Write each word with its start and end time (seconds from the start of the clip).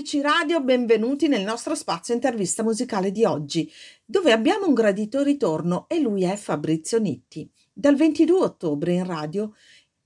ABC 0.00 0.20
Radio, 0.22 0.62
benvenuti 0.62 1.28
nel 1.28 1.42
nostro 1.42 1.74
spazio 1.74 2.14
intervista 2.14 2.62
musicale 2.62 3.10
di 3.12 3.26
oggi, 3.26 3.70
dove 4.02 4.32
abbiamo 4.32 4.66
un 4.66 4.72
gradito 4.72 5.22
ritorno 5.22 5.84
e 5.88 6.00
lui 6.00 6.22
è 6.22 6.36
Fabrizio 6.36 6.98
Nitti. 6.98 7.46
Dal 7.70 7.96
22 7.96 8.40
ottobre 8.40 8.94
in 8.94 9.04
radio 9.04 9.54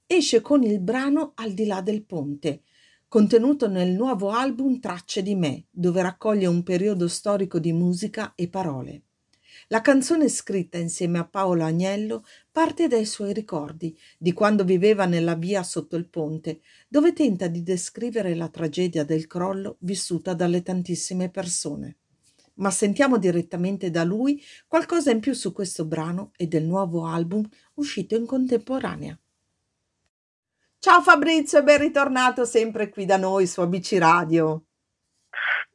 esce 0.05 0.41
con 0.41 0.65
il 0.65 0.81
brano 0.81 1.31
Al 1.37 1.53
di 1.53 1.65
là 1.67 1.81
del 1.81 2.05
ponte, 2.05 2.63
contenuto 3.07 3.69
nel 3.69 3.93
nuovo 3.93 4.31
album 4.31 4.81
Tracce 4.81 5.23
di 5.23 5.37
me, 5.37 5.67
dove 5.71 6.03
raccoglie 6.03 6.47
un 6.47 6.65
periodo 6.65 7.07
storico 7.07 7.61
di 7.61 7.73
musica 7.73 8.33
e 8.35 8.49
parole. 8.49 9.03
La 9.69 9.81
canzone 9.81 10.29
scritta 10.29 10.77
insieme 10.77 11.19
a 11.19 11.27
Paolo 11.27 11.65
Agnello 11.65 12.25
parte 12.53 12.87
dai 12.87 13.07
suoi 13.07 13.33
ricordi 13.33 13.99
di 14.19 14.33
quando 14.33 14.63
viveva 14.63 15.07
nella 15.07 15.35
via 15.35 15.63
sotto 15.63 15.97
il 15.97 16.09
ponte, 16.09 16.61
dove 16.87 17.13
tenta 17.15 17.47
di 17.47 17.63
descrivere 17.63 18.35
la 18.35 18.49
tragedia 18.49 19.05
del 19.05 19.27
crollo 19.27 19.77
vissuta 19.81 20.35
dalle 20.35 20.63
tantissime 20.63 21.31
persone. 21.31 21.97
Ma 22.57 22.71
sentiamo 22.71 23.17
direttamente 23.17 23.91
da 23.91 24.05
lui 24.05 24.41
qualcosa 24.69 25.11
in 25.11 25.21
più 25.21 25.33
su 25.33 25.53
questo 25.53 25.87
brano 25.87 26.33
e 26.37 26.47
del 26.47 26.65
nuovo 26.65 27.07
album 27.07 27.49
uscito 27.75 28.15
in 28.15 28.27
contemporanea. 28.27 29.19
Ciao 30.79 31.01
Fabrizio 31.01 31.59
e 31.59 31.63
ben 31.63 31.79
ritornato 31.79 32.45
sempre 32.45 32.91
qui 32.91 33.07
da 33.07 33.17
noi 33.17 33.47
su 33.47 33.63
ABC 33.63 33.97
Radio. 33.99 34.67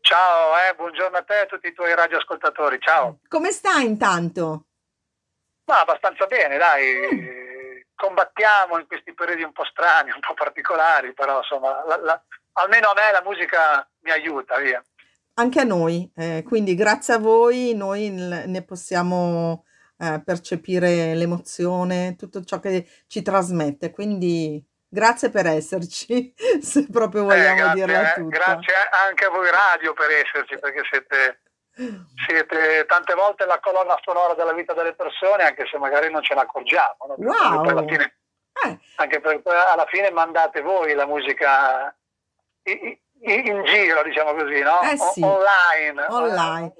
Ciao, 0.09 0.57
eh, 0.57 0.73
buongiorno 0.73 1.17
a 1.17 1.21
te 1.21 1.35
e 1.35 1.41
a 1.41 1.45
tutti 1.45 1.67
i 1.67 1.71
tuoi 1.71 1.93
radioascoltatori, 1.93 2.79
ciao. 2.79 3.19
Come 3.27 3.51
stai 3.51 3.85
intanto? 3.85 4.65
Ma 5.65 5.81
abbastanza 5.81 6.25
bene, 6.25 6.57
dai. 6.57 7.85
Combattiamo 7.93 8.79
in 8.79 8.87
questi 8.87 9.13
periodi 9.13 9.43
un 9.43 9.51
po' 9.51 9.65
strani, 9.65 10.09
un 10.09 10.19
po' 10.19 10.33
particolari, 10.33 11.13
però 11.13 11.37
insomma, 11.37 11.85
la, 11.85 11.97
la, 11.97 12.23
almeno 12.53 12.87
a 12.87 12.93
me 12.95 13.11
la 13.11 13.21
musica 13.23 13.87
mi 13.99 14.09
aiuta, 14.09 14.57
via. 14.57 14.83
Anche 15.35 15.59
a 15.59 15.63
noi, 15.63 16.11
eh, 16.15 16.43
quindi 16.43 16.73
grazie 16.73 17.13
a 17.13 17.19
voi 17.19 17.75
noi 17.75 18.09
ne 18.09 18.63
possiamo 18.63 19.63
eh, 19.99 20.23
percepire 20.25 21.13
l'emozione, 21.13 22.15
tutto 22.17 22.43
ciò 22.43 22.59
che 22.59 22.89
ci 23.05 23.21
trasmette, 23.21 23.91
quindi 23.91 24.59
Grazie 24.91 25.29
per 25.29 25.45
esserci, 25.45 26.33
se 26.59 26.87
proprio 26.91 27.23
vogliamo 27.23 27.59
eh, 27.59 27.61
grazie, 27.61 27.85
dirla 27.85 28.13
tutta. 28.13 28.37
Grazie 28.37 28.73
anche 29.07 29.25
a 29.25 29.29
voi 29.29 29.47
radio 29.49 29.93
per 29.93 30.09
esserci, 30.09 30.57
perché 30.57 30.81
siete, 30.89 31.41
siete, 32.25 32.85
tante 32.87 33.13
volte 33.13 33.45
la 33.45 33.59
colonna 33.59 33.99
sonora 34.03 34.33
della 34.33 34.53
vita 34.53 34.73
delle 34.73 34.95
persone, 34.95 35.43
anche 35.43 35.67
se 35.71 35.77
magari 35.77 36.11
non 36.11 36.23
ce 36.23 36.33
ne 36.33 36.41
accorgiamo. 36.41 36.97
No? 37.07 37.15
Wow! 37.17 37.87
Fine, 37.87 38.15
eh. 38.65 38.79
Anche 38.95 39.21
perché 39.21 39.47
alla 39.49 39.85
fine 39.87 40.09
mandate 40.09 40.61
voi 40.61 40.95
la 40.95 41.05
musica 41.05 41.95
in, 42.63 42.97
in 43.21 43.63
giro, 43.65 44.01
diciamo 44.03 44.33
così, 44.33 44.59
no? 44.61 44.81
Eh 44.81 44.97
sì. 44.97 45.21
online. 45.21 46.05
Online. 46.09 46.73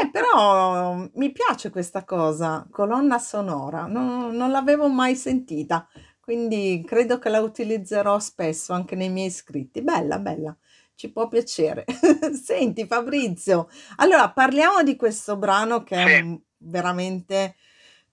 Eh, 0.00 0.10
però 0.12 0.94
mi 1.14 1.32
piace 1.32 1.70
questa 1.70 2.04
cosa, 2.04 2.66
colonna 2.70 3.18
sonora, 3.18 3.86
non, 3.86 4.30
non 4.36 4.52
l'avevo 4.52 4.88
mai 4.88 5.16
sentita 5.16 5.88
quindi 6.28 6.84
credo 6.86 7.18
che 7.18 7.30
la 7.30 7.40
utilizzerò 7.40 8.18
spesso 8.18 8.74
anche 8.74 8.94
nei 8.94 9.08
miei 9.08 9.30
scritti. 9.30 9.80
Bella, 9.80 10.18
bella, 10.18 10.54
ci 10.94 11.10
può 11.10 11.26
piacere. 11.26 11.86
Senti 12.36 12.86
Fabrizio, 12.86 13.70
allora 13.96 14.28
parliamo 14.28 14.82
di 14.82 14.94
questo 14.94 15.38
brano 15.38 15.82
che 15.84 15.96
è 15.96 16.22
veramente 16.58 17.56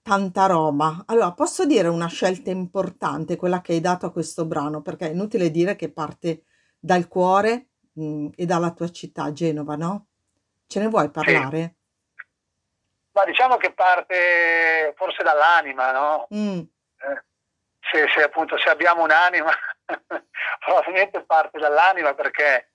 tanta 0.00 0.46
roba. 0.46 1.04
Allora, 1.04 1.32
posso 1.32 1.66
dire 1.66 1.88
una 1.88 2.06
scelta 2.06 2.48
importante, 2.48 3.36
quella 3.36 3.60
che 3.60 3.74
hai 3.74 3.82
dato 3.82 4.06
a 4.06 4.12
questo 4.12 4.46
brano, 4.46 4.80
perché 4.80 5.08
è 5.08 5.12
inutile 5.12 5.50
dire 5.50 5.76
che 5.76 5.92
parte 5.92 6.44
dal 6.78 7.08
cuore, 7.08 7.66
mm, 8.00 8.28
e 8.34 8.46
dalla 8.46 8.70
tua 8.70 8.90
città, 8.90 9.30
Genova, 9.30 9.76
no? 9.76 10.06
Ce 10.66 10.80
ne 10.80 10.88
vuoi 10.88 11.10
parlare? 11.10 11.74
Ma 13.12 13.24
diciamo 13.26 13.58
che 13.58 13.74
parte 13.74 14.94
forse 14.96 15.22
dall'anima, 15.22 15.92
no? 15.92 16.28
Mm, 16.34 16.60
se, 17.90 18.08
se 18.08 18.22
appunto 18.22 18.58
se 18.58 18.68
abbiamo 18.68 19.02
un'anima, 19.02 19.50
probabilmente 20.64 21.22
parte 21.22 21.58
dall'anima 21.58 22.14
perché 22.14 22.70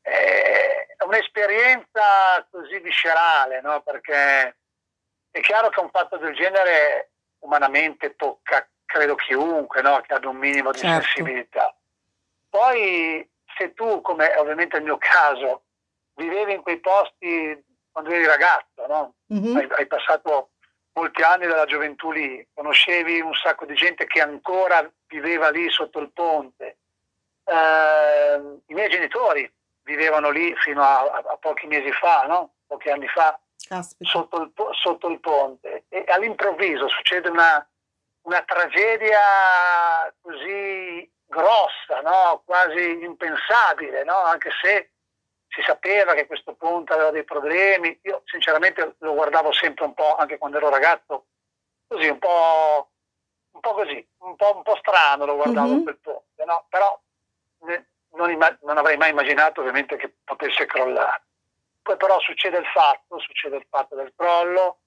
è 0.00 1.04
un'esperienza 1.04 2.46
così 2.50 2.78
viscerale, 2.80 3.60
no? 3.60 3.82
Perché 3.82 4.56
è 5.30 5.40
chiaro 5.40 5.68
che 5.68 5.80
un 5.80 5.90
fatto 5.90 6.16
del 6.16 6.34
genere 6.34 7.12
umanamente 7.40 8.16
tocca, 8.16 8.68
credo, 8.84 9.14
chiunque, 9.14 9.82
no? 9.82 10.00
Che 10.00 10.14
abbia 10.14 10.28
un 10.28 10.36
minimo 10.36 10.72
di 10.72 10.78
certo. 10.78 11.06
sensibilità. 11.06 11.74
Poi 12.48 13.28
se 13.56 13.72
tu, 13.74 14.00
come 14.00 14.32
è 14.32 14.38
ovviamente 14.38 14.78
il 14.78 14.84
mio 14.84 14.98
caso, 14.98 15.64
vivevi 16.14 16.54
in 16.54 16.62
quei 16.62 16.80
posti 16.80 17.64
quando 17.90 18.10
eri 18.10 18.26
ragazzo, 18.26 18.86
no? 18.86 19.14
Mhm. 19.26 19.56
Hai, 19.56 19.68
hai 19.70 19.86
passato 19.86 20.50
molti 20.92 21.22
anni 21.22 21.46
della 21.46 21.64
gioventù 21.66 22.10
lì, 22.10 22.46
conoscevi 22.54 23.20
un 23.20 23.34
sacco 23.34 23.64
di 23.64 23.74
gente 23.74 24.06
che 24.06 24.20
ancora 24.20 24.90
viveva 25.06 25.50
lì 25.50 25.68
sotto 25.70 25.98
il 26.00 26.10
ponte. 26.12 26.76
Eh, 27.44 28.40
I 28.66 28.74
miei 28.74 28.88
genitori 28.88 29.50
vivevano 29.82 30.30
lì 30.30 30.54
fino 30.56 30.82
a, 30.82 31.00
a- 31.00 31.22
a 31.32 31.36
pochi 31.36 31.66
mesi 31.66 31.90
fa, 31.92 32.24
no? 32.26 32.52
pochi 32.66 32.90
anni 32.90 33.08
fa, 33.08 33.38
sotto 34.00 34.40
il, 34.42 34.52
sotto 34.72 35.08
il 35.08 35.20
ponte. 35.20 35.84
E 35.88 36.04
all'improvviso 36.08 36.88
succede 36.88 37.28
una, 37.28 37.66
una 38.22 38.42
tragedia 38.42 39.18
così 40.20 41.08
grossa, 41.26 42.00
no? 42.02 42.42
quasi 42.44 43.02
impensabile, 43.02 44.04
no? 44.04 44.18
anche 44.18 44.50
se 44.60 44.90
si 45.50 45.62
sapeva 45.62 46.14
che 46.14 46.26
questo 46.26 46.54
ponte 46.54 46.92
aveva 46.92 47.10
dei 47.10 47.24
problemi. 47.24 47.98
Io 48.04 48.22
sinceramente 48.26 48.94
lo 48.98 49.14
guardavo 49.14 49.52
sempre 49.52 49.84
un 49.84 49.94
po', 49.94 50.14
anche 50.16 50.38
quando 50.38 50.58
ero 50.58 50.68
ragazzo, 50.70 51.26
così 51.88 52.06
un 52.08 52.18
po', 52.18 52.90
un 53.52 53.60
po' 53.60 53.74
così, 53.74 54.08
un 54.18 54.36
po', 54.36 54.54
un 54.56 54.62
po' 54.62 54.76
strano 54.76 55.24
lo 55.26 55.34
guardavo 55.34 55.74
Mhm. 55.74 55.82
quel 55.82 55.98
ponte, 55.98 56.44
no? 56.44 56.66
però 56.68 56.98
ne- 57.62 57.86
non, 58.12 58.30
imma- 58.30 58.56
non 58.62 58.78
avrei 58.78 58.96
mai 58.96 59.10
immaginato 59.10 59.60
ovviamente 59.60 59.96
che 59.96 60.14
potesse 60.24 60.66
crollare. 60.66 61.24
Poi 61.82 61.96
però 61.96 62.20
succede 62.20 62.58
il 62.58 62.66
fatto, 62.66 63.18
succede 63.18 63.56
il 63.56 63.66
fatto 63.68 63.96
del 63.96 64.12
crollo, 64.14 64.78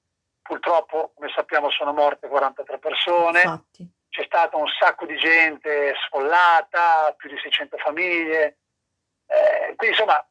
purtroppo 0.42 1.12
come 1.16 1.30
sappiamo 1.36 1.70
sono 1.72 1.92
morte 1.92 2.28
43 2.30 2.78
persone, 2.80 3.42
Infatti. 3.42 3.90
c'è 4.10 4.24
stato 4.26 4.58
un 4.58 4.68
sacco 4.80 5.06
di 5.06 5.18
gente 5.18 5.94
sfollata, 6.06 7.14
più 7.18 7.30
di 7.30 7.38
600 7.40 7.78
famiglie, 7.78 8.60
Eh, 9.26 9.74
quindi 9.78 9.96
insomma 9.96 10.24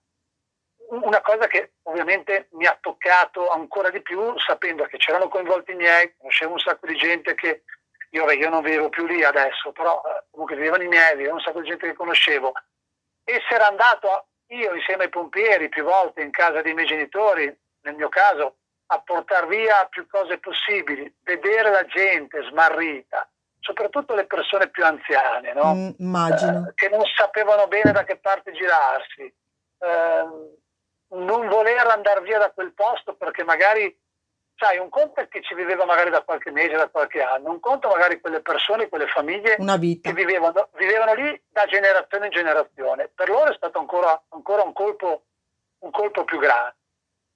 una 0.93 1.21
cosa 1.21 1.47
che 1.47 1.73
ovviamente 1.83 2.49
mi 2.53 2.67
ha 2.67 2.77
toccato 2.81 3.49
ancora 3.49 3.91
di 3.91 4.03
più 4.03 4.39
sapendo 4.39 4.85
che 4.85 4.99
c'erano 4.99 5.29
coinvolti 5.29 5.73
i 5.73 5.77
miei, 5.77 6.15
conoscevo 6.19 6.53
un 6.53 6.59
sacco 6.59 6.87
di 6.87 6.97
gente 6.97 7.35
che 7.35 7.63
io, 8.11 8.31
io 8.31 8.49
non 8.51 8.63
vivevo 8.63 8.91
più 8.91 9.07
lì 9.07 9.25
adesso, 9.25 9.73
però 9.73 10.03
eh, 10.05 10.25
comunque 10.31 10.57
vivevano 10.57 10.83
i 10.83 10.89
miei, 10.89 11.17
viveva 11.17 11.35
un 11.35 11.41
sacco 11.41 11.61
di 11.61 11.69
gente 11.69 11.87
che 11.87 11.95
conoscevo. 11.95 12.53
Essere 13.25 13.63
andato 13.63 14.27
io 14.49 14.75
insieme 14.75 15.05
ai 15.05 15.09
pompieri 15.09 15.71
più 15.71 15.85
volte 15.85 16.21
in 16.21 16.31
casa 16.31 16.61
dei 16.61 16.75
miei 16.75 16.87
genitori, 16.87 17.45
nel 17.83 17.95
mio 17.95 18.11
caso, 18.11 18.57
a 18.87 19.01
portare 19.01 19.47
via 19.47 19.87
più 19.87 20.07
cose 20.07 20.39
possibili, 20.39 21.11
vedere 21.23 21.71
la 21.71 21.87
gente 21.87 22.43
smarrita, 22.51 23.27
soprattutto 23.61 24.15
le 24.15 24.27
persone 24.27 24.69
più 24.69 24.85
anziane, 24.85 25.55
no? 25.55 25.75
Mm. 25.75 26.17
Eh, 26.17 26.73
che 26.75 26.91
non 26.91 27.03
sapevano 27.17 27.67
bene 27.67 27.93
da 27.93 28.05
che 28.05 28.17
parte 28.17 28.53
girarsi, 28.53 29.35
Ehm, 29.83 30.55
non 31.13 31.49
voler 31.49 31.87
andare 31.87 32.21
via 32.23 32.39
da 32.39 32.51
quel 32.51 32.73
posto 32.73 33.15
perché 33.15 33.45
magari, 33.45 33.95
sai, 34.57 34.79
un 34.79 34.89
conto 34.89 35.21
è 35.21 35.29
che 35.29 35.43
ci 35.43 35.55
viveva 35.55 35.85
magari 35.85 36.11
da 36.11 36.23
qualche 36.23 36.51
mese, 36.51 36.77
da 36.77 36.89
qualche 36.89 37.23
anno, 37.23 37.51
un 37.51 37.61
conto 37.61 37.89
magari 37.89 38.21
quelle 38.21 38.41
persone, 38.41 38.89
quelle 38.89 39.07
famiglie 39.09 39.57
che 40.01 40.13
vivevano, 40.15 40.69
vivevano 40.75 41.15
lì 41.15 41.43
da 41.49 41.65
generazione 41.67 42.27
in 42.27 42.33
generazione. 42.33 43.09
Per 43.15 43.29
loro 43.29 43.51
è 43.51 43.55
stato 43.55 43.79
ancora, 43.79 44.21
ancora 44.31 44.63
un, 44.63 44.73
colpo, 44.73 45.25
un 45.81 45.91
colpo 45.91 46.25
più 46.25 46.39
grande. 46.39 46.77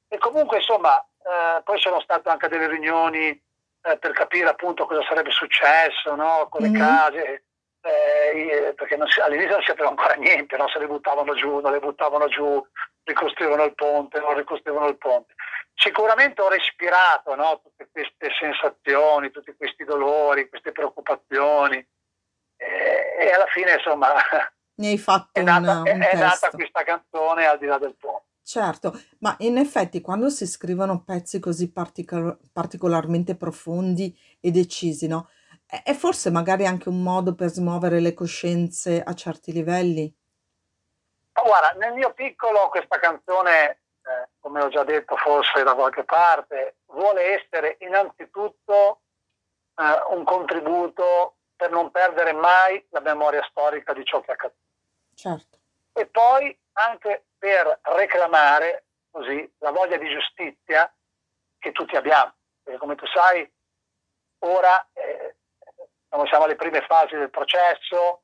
E 0.09 0.19
comunque, 0.19 0.59
insomma, 0.59 0.99
eh, 1.01 1.63
poi 1.63 1.79
sono 1.81 2.01
state 2.01 2.29
anche 2.29 2.49
delle 2.49 2.69
riunioni 2.69 3.29
eh, 3.29 3.99
per 3.99 4.13
capire 4.13 4.49
appunto 4.49 4.87
cosa 4.87 5.03
sarebbe 5.07 5.31
successo 5.31 6.15
no? 6.15 6.47
con 6.49 6.63
le 6.63 6.69
Mhm. 6.69 6.75
case, 6.79 7.45
eh, 7.87 8.75
perché 8.75 8.97
non 8.97 9.07
all'inizio 9.25 9.53
non 9.53 9.61
si 9.61 9.67
sapeva 9.69 9.89
ancora 9.89 10.15
niente, 10.15 10.57
no? 10.57 10.69
se 10.69 10.79
le 10.79 10.87
buttavano 10.87 11.35
giù, 11.35 11.61
non 11.61 11.73
le 11.73 11.79
buttavano 11.79 12.27
giù, 12.29 12.65
ricostruivano 13.05 13.65
il 13.65 13.75
ponte, 13.75 14.21
non 14.21 14.35
ricostruivano 14.37 14.89
il 14.89 14.99
ponte. 14.99 15.35
Sicuramente 15.75 16.43
ho 16.43 16.49
respirato 16.49 17.35
no? 17.35 17.61
tutte 17.63 17.89
queste 17.93 18.31
sensazioni, 18.39 19.31
tutti 19.31 19.55
questi 19.57 19.85
dolori, 19.85 20.49
queste 20.49 20.73
preoccupazioni 20.73 21.77
e, 22.57 23.17
e 23.21 23.31
alla 23.31 23.47
fine 23.47 23.73
insomma 23.75 24.15
Ne 24.79 24.89
hai 24.89 24.99
fatto 24.99 25.31
è 25.33 25.41
un, 25.41 25.47
nata, 25.47 25.83
è- 25.85 25.93
un 25.93 26.01
è 26.03 26.15
nata 26.15 26.31
testo. 26.39 26.57
questa 26.57 26.83
canzone 26.83 27.47
al 27.47 27.59
di 27.59 27.67
là 27.67 27.79
del 27.79 27.95
ponte. 27.97 28.25
Certo, 28.43 28.93
ma 29.21 29.35
in 29.41 29.57
effetti 29.57 30.01
quando 30.01 30.29
si 30.29 30.47
scrivono 30.47 31.03
pezzi 31.03 31.41
così 31.41 31.73
particol- 31.73 32.39
particolarmente 32.53 33.37
profondi 33.37 34.17
e 34.41 34.51
decisi, 34.51 35.09
no? 35.09 35.29
È, 35.67 35.93
forse 35.95 36.31
magari 36.31 36.65
anche 36.65 36.89
un 36.89 37.03
modo 37.03 37.35
per 37.35 37.49
smuovere 37.49 37.99
le 38.01 38.15
coscienze 38.15 39.03
a 39.03 39.15
certi 39.15 39.53
livelli. 39.53 40.15
guarda, 41.33 41.73
nel 41.79 41.93
mio 41.95 42.13
piccolo 42.13 42.69
questa 42.69 42.99
canzone, 42.99 43.71
eh, 44.03 44.29
come 44.39 44.63
ho 44.63 44.69
già 44.69 44.85
detto 44.85 45.17
forse 45.17 45.65
da 45.65 45.75
qualche 45.75 46.05
parte, 46.05 46.77
vuole 46.87 47.43
essere 47.43 47.77
innanzitutto 47.81 49.01
eh, 49.77 50.15
un 50.15 50.23
contributo 50.25 51.35
per 51.57 51.71
non 51.71 51.91
perdere 51.91 52.33
mai 52.33 52.85
la 52.91 53.01
memoria 53.01 53.45
storica 53.51 53.93
di 53.93 54.05
ciò 54.05 54.21
che 54.21 54.31
è 54.31 54.35
accaduto. 54.35 54.61
Certo. 55.15 55.59
E 55.93 56.07
poi 56.07 56.57
anche 56.75 57.25
per 57.39 57.81
reclamare 57.83 58.85
così 59.11 59.51
la 59.59 59.71
voglia 59.71 59.97
di 59.97 60.09
giustizia 60.09 60.93
che 61.59 61.73
tutti 61.73 61.97
abbiamo. 61.97 62.35
Perché 62.63 62.79
come 62.79 62.95
tu 62.95 63.07
sai, 63.07 63.51
ora 64.41 64.87
eh, 64.93 65.37
siamo 66.25 66.45
alle 66.45 66.57
prime 66.57 66.81
fasi 66.83 67.17
del 67.17 67.31
processo, 67.31 68.23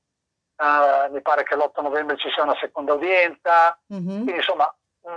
eh, 0.57 1.09
mi 1.11 1.21
pare 1.21 1.43
che 1.43 1.57
l'8 1.57 1.83
novembre 1.83 2.17
ci 2.17 2.31
sia 2.31 2.45
una 2.45 2.57
seconda 2.59 2.95
udienza, 2.95 3.79
mm-hmm. 3.93 4.07
quindi 4.07 4.37
insomma 4.37 4.75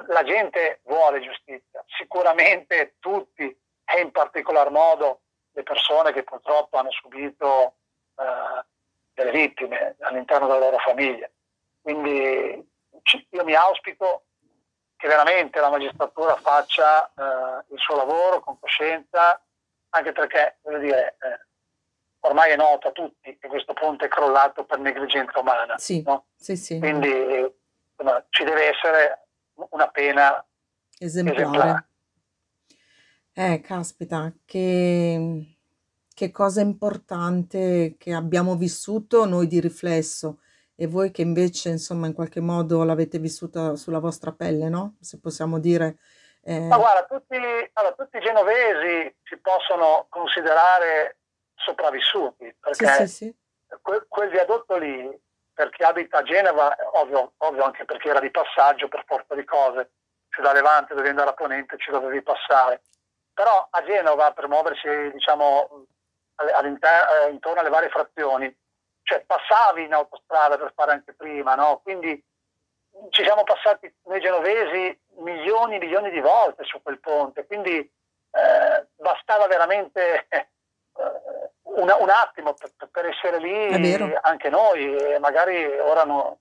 la 0.07 0.23
gente 0.23 0.81
vuole 0.83 1.21
giustizia, 1.21 1.83
sicuramente 1.97 2.95
tutti 2.99 3.43
e 3.43 4.01
in 4.01 4.11
particolar 4.11 4.71
modo 4.71 5.21
le 5.51 5.63
persone 5.63 6.11
che 6.11 6.23
purtroppo 6.23 6.77
hanno 6.77 6.91
subito 6.91 7.75
eh, 8.17 8.65
delle 9.13 9.31
vittime 9.31 9.95
all'interno 10.01 10.47
della 10.47 10.59
loro 10.59 10.77
famiglia. 10.79 11.29
Quindi 11.81 12.67
io 13.29 13.43
mi 13.43 13.53
auspico 13.53 14.23
che 14.97 15.07
veramente 15.07 15.59
la 15.59 15.69
magistratura 15.69 16.35
faccia 16.35 17.05
eh, 17.07 17.73
il 17.73 17.79
suo 17.79 17.95
lavoro 17.95 18.39
con 18.39 18.59
coscienza, 18.59 19.39
anche 19.89 20.11
perché, 20.11 20.57
voglio 20.63 20.79
dire, 20.79 21.17
eh, 21.21 21.45
ormai 22.25 22.51
è 22.51 22.55
noto 22.55 22.89
a 22.89 22.91
tutti 22.91 23.37
che 23.37 23.47
questo 23.47 23.73
ponte 23.73 24.05
è 24.05 24.09
crollato 24.09 24.65
per 24.65 24.79
negligenza 24.79 25.39
umana. 25.39 25.77
Sì, 25.77 26.01
no? 26.05 26.25
sì, 26.35 26.55
sì. 26.55 26.79
Quindi 26.79 27.09
insomma, 27.09 28.23
ci 28.29 28.43
deve 28.43 28.69
essere 28.69 29.27
una 29.53 29.87
pena 29.87 30.45
esemplare. 30.97 31.41
esemplare. 31.41 31.87
Eh, 33.37 33.61
caspita, 33.61 34.33
che, 34.45 35.57
che 36.13 36.31
cosa 36.31 36.61
importante 36.61 37.95
che 37.97 38.13
abbiamo 38.13 38.55
vissuto 38.55 39.25
noi 39.25 39.47
di 39.47 39.59
riflesso 39.59 40.39
e 40.75 40.87
voi 40.87 41.11
che 41.11 41.21
invece, 41.21 41.69
insomma, 41.69 42.07
in 42.07 42.13
qualche 42.13 42.41
modo 42.41 42.83
l'avete 42.83 43.17
vissuta 43.19 43.75
sulla 43.75 43.99
vostra 43.99 44.31
pelle, 44.31 44.69
no? 44.69 44.95
Se 44.99 45.19
possiamo 45.19 45.59
dire. 45.59 45.97
Eh... 46.43 46.59
Ma 46.59 46.77
guarda, 46.77 47.05
tutti, 47.05 47.35
allora, 47.73 47.93
tutti 47.95 48.17
i 48.17 48.21
genovesi 48.21 49.15
si 49.23 49.37
possono 49.37 50.07
considerare 50.09 51.17
sopravvissuti, 51.65 52.55
perché 52.59 52.85
sì, 52.87 53.07
sì, 53.07 53.07
sì. 53.07 53.35
Quel, 53.81 54.05
quel, 54.07 54.29
viadotto 54.29 54.77
lì, 54.77 55.19
per 55.53 55.69
chi 55.71 55.83
abita 55.83 56.19
a 56.19 56.23
Genova, 56.23 56.75
ovvio, 56.93 57.33
ovvio 57.37 57.63
anche 57.63 57.85
perché 57.85 58.09
era 58.09 58.19
di 58.19 58.29
passaggio 58.29 58.87
per 58.87 59.03
forza 59.05 59.33
di 59.33 59.43
cose, 59.43 59.91
se 60.29 60.41
da 60.41 60.53
Levante 60.53 60.93
dovevi 60.93 61.09
andare 61.09 61.29
a 61.29 61.33
Ponente 61.33 61.77
ci 61.77 61.91
dovevi 61.91 62.21
passare, 62.21 62.83
però 63.33 63.67
a 63.69 63.83
Genova 63.83 64.31
per 64.31 64.47
muoversi 64.47 65.11
diciamo 65.11 65.85
eh, 66.37 67.29
intorno 67.29 67.59
alle 67.59 67.69
varie 67.69 67.89
frazioni, 67.89 68.55
cioè 69.03 69.23
passavi 69.25 69.83
in 69.83 69.93
autostrada 69.93 70.57
per 70.57 70.73
fare 70.75 70.91
anche 70.91 71.13
prima, 71.13 71.55
no? 71.55 71.79
quindi 71.83 72.23
ci 73.09 73.23
siamo 73.23 73.43
passati 73.43 73.93
noi 74.05 74.21
genovesi 74.21 74.99
milioni 75.17 75.75
e 75.75 75.79
milioni 75.79 76.11
di 76.11 76.19
volte 76.19 76.63
su 76.63 76.81
quel 76.81 76.99
ponte, 76.99 77.45
quindi 77.45 77.77
eh, 77.77 78.87
bastava 78.95 79.47
veramente 79.47 80.27
eh, 80.31 81.44
una, 81.65 81.95
un 81.95 82.09
attimo 82.09 82.53
per, 82.53 82.71
per 82.89 83.05
essere 83.05 83.39
lì 83.39 84.13
anche 84.21 84.49
noi 84.49 84.95
e 84.95 85.19
magari 85.19 85.65
ora 85.79 86.03
no, 86.03 86.39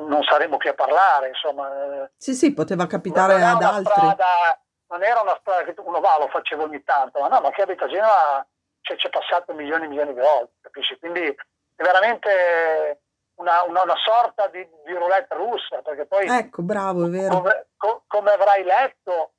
non 0.00 0.22
saremmo 0.22 0.56
qui 0.56 0.68
a 0.68 0.74
parlare, 0.74 1.28
insomma. 1.28 2.08
Sì, 2.16 2.34
sì, 2.34 2.52
poteva 2.52 2.86
capitare 2.86 3.42
ad 3.42 3.62
altri. 3.62 3.92
Strada, 3.92 4.60
non 4.88 5.02
era 5.02 5.20
una 5.20 5.36
strada 5.40 5.64
che 5.64 5.74
uno 5.78 6.00
va, 6.00 6.18
lo 6.18 6.28
facevo 6.28 6.64
ogni 6.64 6.82
tanto, 6.84 7.20
ma 7.20 7.28
no, 7.28 7.40
ma 7.40 7.50
chi 7.50 7.62
abita 7.62 7.84
a 7.84 7.88
Genova 7.88 8.46
cioè, 8.80 8.96
c'è 8.96 9.08
passato 9.10 9.52
milioni 9.54 9.84
e 9.84 9.88
milioni 9.88 10.14
di 10.14 10.20
volte, 10.20 10.52
capisci? 10.60 10.98
Quindi 10.98 11.22
è 11.22 11.82
veramente 11.82 13.00
una, 13.36 13.62
una, 13.64 13.82
una 13.82 13.96
sorta 13.96 14.46
di, 14.48 14.66
di, 14.84 14.92
roulette 14.92 15.34
russa, 15.34 15.82
perché 15.82 16.06
poi... 16.06 16.28
Ecco, 16.28 16.62
bravo, 16.62 17.06
è 17.06 17.08
vero. 17.08 17.40
Come, 17.40 17.66
co, 17.76 18.04
come 18.06 18.30
avrai 18.30 18.62
letto, 18.62 19.32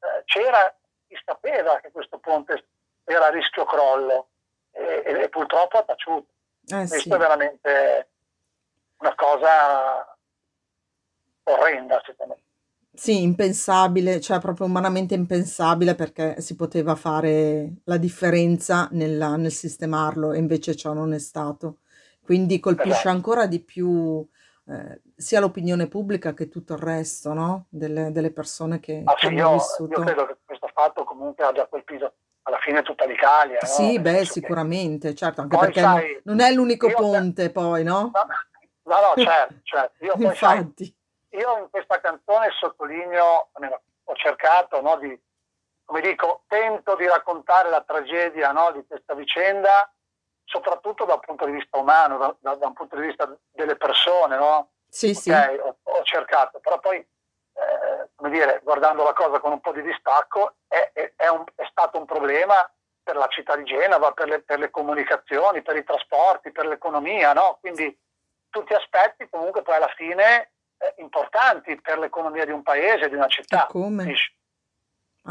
eh, 0.00 0.22
c'era, 0.24 0.74
chi 1.06 1.18
sapeva 1.24 1.78
che 1.80 1.90
questo 1.90 2.18
ponte 2.18 2.64
era 3.12 3.26
a 3.26 3.30
rischio 3.30 3.64
crollo 3.64 4.28
e, 4.72 5.02
e 5.04 5.28
purtroppo 5.28 5.78
ha 5.78 5.82
taciuto. 5.82 6.26
Eh, 6.66 6.76
Questo 6.76 6.98
sì. 6.98 7.12
è 7.12 7.16
veramente 7.16 8.08
una 8.98 9.14
cosa 9.14 10.16
orrenda, 11.44 12.02
secondo 12.04 12.34
me. 12.34 12.42
Sì, 12.92 13.22
impensabile, 13.22 14.20
cioè 14.20 14.40
proprio 14.40 14.66
umanamente 14.66 15.14
impensabile 15.14 15.94
perché 15.94 16.40
si 16.40 16.56
poteva 16.56 16.96
fare 16.96 17.76
la 17.84 17.96
differenza 17.96 18.88
nella, 18.92 19.36
nel 19.36 19.52
sistemarlo 19.52 20.32
e 20.32 20.38
invece 20.38 20.76
ciò 20.76 20.92
non 20.92 21.12
è 21.14 21.18
stato. 21.18 21.78
Quindi 22.22 22.60
colpisce 22.60 22.90
esatto. 22.90 23.08
ancora 23.08 23.46
di 23.46 23.60
più 23.60 24.26
eh, 24.66 25.00
sia 25.16 25.40
l'opinione 25.40 25.86
pubblica 25.88 26.34
che 26.34 26.48
tutto 26.48 26.74
il 26.74 26.80
resto 26.80 27.32
no? 27.32 27.66
delle, 27.70 28.12
delle, 28.12 28.30
persone 28.30 28.80
che, 28.80 29.02
ah, 29.04 29.14
che 29.14 29.20
sì, 29.20 29.26
hanno 29.26 29.38
io, 29.38 29.52
vissuto. 29.52 29.98
Io 30.00 30.04
credo 30.04 30.26
che 30.26 30.36
questo 30.44 30.68
fatto 30.72 31.04
comunque 31.04 31.44
abbia 31.44 31.66
colpito 31.66 32.12
alla 32.42 32.58
fine 32.58 32.82
tutta 32.82 33.04
l'Italia. 33.04 33.58
No? 33.60 33.68
Sì, 33.68 33.98
beh, 33.98 34.24
sicuramente, 34.24 35.08
che... 35.08 35.14
certo, 35.14 35.40
anche 35.42 35.56
poi 35.56 35.66
perché 35.66 35.80
sai, 35.80 36.20
non 36.24 36.40
è 36.40 36.50
l'unico 36.52 36.90
ponte 36.90 37.50
per... 37.50 37.52
poi, 37.52 37.84
no? 37.84 38.10
No, 38.12 38.24
no, 38.84 39.12
no 39.14 39.14
certo, 39.22 39.54
certo. 39.62 40.04
Io, 40.04 40.12
poi, 40.12 40.24
Infatti. 40.24 40.84
Sai, 40.84 41.40
io 41.40 41.58
in 41.58 41.70
questa 41.70 42.00
canzone 42.00 42.48
sottolineo, 42.58 43.50
ho 44.04 44.14
cercato 44.14 44.80
no, 44.80 44.96
di, 44.96 45.18
come 45.84 46.00
dico, 46.00 46.44
tento 46.48 46.96
di 46.96 47.06
raccontare 47.06 47.70
la 47.70 47.82
tragedia 47.82 48.50
no, 48.52 48.72
di 48.72 48.84
questa 48.86 49.14
vicenda, 49.14 49.92
soprattutto 50.44 51.04
dal 51.04 51.20
punto 51.20 51.44
di 51.46 51.52
vista 51.52 51.78
umano, 51.78 52.18
da, 52.18 52.36
da, 52.40 52.54
da 52.56 52.66
un 52.66 52.72
punto 52.72 52.96
di 52.96 53.06
vista 53.06 53.32
delle 53.52 53.76
persone, 53.76 54.36
no? 54.36 54.70
Sì, 54.88 55.10
okay, 55.10 55.54
sì. 55.54 55.60
Ho, 55.60 55.76
ho 55.82 56.02
cercato, 56.02 56.58
però 56.58 56.80
poi 56.80 57.06
come 58.14 58.30
dire, 58.30 58.60
guardando 58.62 59.02
la 59.02 59.12
cosa 59.12 59.40
con 59.40 59.52
un 59.52 59.60
po' 59.60 59.72
di 59.72 59.82
distacco, 59.82 60.54
è, 60.68 60.90
è, 60.92 61.12
è, 61.16 61.28
un, 61.28 61.44
è 61.54 61.66
stato 61.70 61.98
un 61.98 62.04
problema 62.04 62.54
per 63.02 63.16
la 63.16 63.26
città 63.28 63.56
di 63.56 63.64
Genova, 63.64 64.12
per 64.12 64.28
le, 64.28 64.42
per 64.42 64.58
le 64.58 64.70
comunicazioni, 64.70 65.62
per 65.62 65.76
i 65.76 65.84
trasporti, 65.84 66.52
per 66.52 66.66
l'economia, 66.66 67.32
no? 67.32 67.58
Quindi 67.60 67.98
tutti 68.50 68.74
aspetti 68.74 69.28
comunque 69.28 69.62
poi 69.62 69.76
alla 69.76 69.92
fine 69.96 70.52
eh, 70.78 70.94
importanti 70.98 71.80
per 71.80 71.98
l'economia 71.98 72.44
di 72.44 72.52
un 72.52 72.62
paese, 72.62 73.08
di 73.08 73.14
una 73.14 73.28
città. 73.28 73.66
E 73.66 73.70
come? 73.70 74.04
Capisci? 74.04 74.38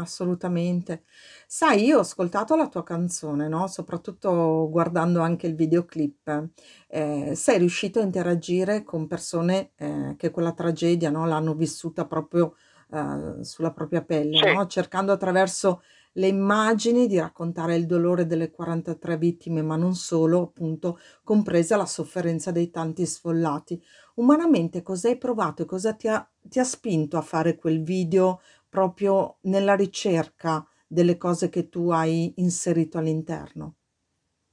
Assolutamente. 0.00 1.02
Sai, 1.46 1.84
io 1.84 1.98
ho 1.98 2.00
ascoltato 2.00 2.56
la 2.56 2.68
tua 2.68 2.82
canzone, 2.82 3.48
no? 3.48 3.66
Soprattutto 3.66 4.68
guardando 4.70 5.20
anche 5.20 5.46
il 5.46 5.54
videoclip. 5.54 6.48
Eh, 6.88 7.34
sei 7.34 7.58
riuscito 7.58 7.98
a 8.00 8.02
interagire 8.02 8.82
con 8.82 9.06
persone 9.06 9.72
eh, 9.76 10.14
che 10.16 10.30
quella 10.30 10.52
tragedia, 10.52 11.10
no, 11.10 11.26
l'hanno 11.26 11.54
vissuta 11.54 12.06
proprio 12.06 12.54
eh, 12.90 13.44
sulla 13.44 13.72
propria 13.72 14.02
pelle, 14.02 14.38
Sì, 14.38 14.46
no? 14.46 14.66
Cercando 14.68 15.12
attraverso 15.12 15.82
le 16.14 16.26
immagini 16.28 17.06
di 17.06 17.18
raccontare 17.18 17.76
il 17.76 17.86
dolore 17.86 18.26
delle 18.26 18.50
43 18.50 19.16
vittime, 19.18 19.60
ma 19.62 19.76
non 19.76 19.94
solo, 19.94 20.42
appunto, 20.42 20.98
compresa 21.22 21.76
la 21.76 21.86
sofferenza 21.86 22.50
dei 22.50 22.70
tanti 22.70 23.04
sfollati. 23.06 23.80
Umanamente 24.16 24.82
cosa 24.82 25.08
hai 25.08 25.18
provato 25.18 25.62
e 25.62 25.64
cosa 25.66 25.92
ti 25.94 26.08
ha, 26.08 26.26
ti 26.42 26.58
ha 26.58 26.64
spinto 26.64 27.16
a 27.16 27.22
fare 27.22 27.56
quel 27.56 27.82
video 27.82 28.40
proprio 28.70 29.36
nella 29.42 29.74
ricerca 29.74 30.64
delle 30.86 31.18
cose 31.18 31.50
che 31.50 31.68
tu 31.68 31.90
hai 31.90 32.32
inserito 32.36 32.98
all'interno? 32.98 33.74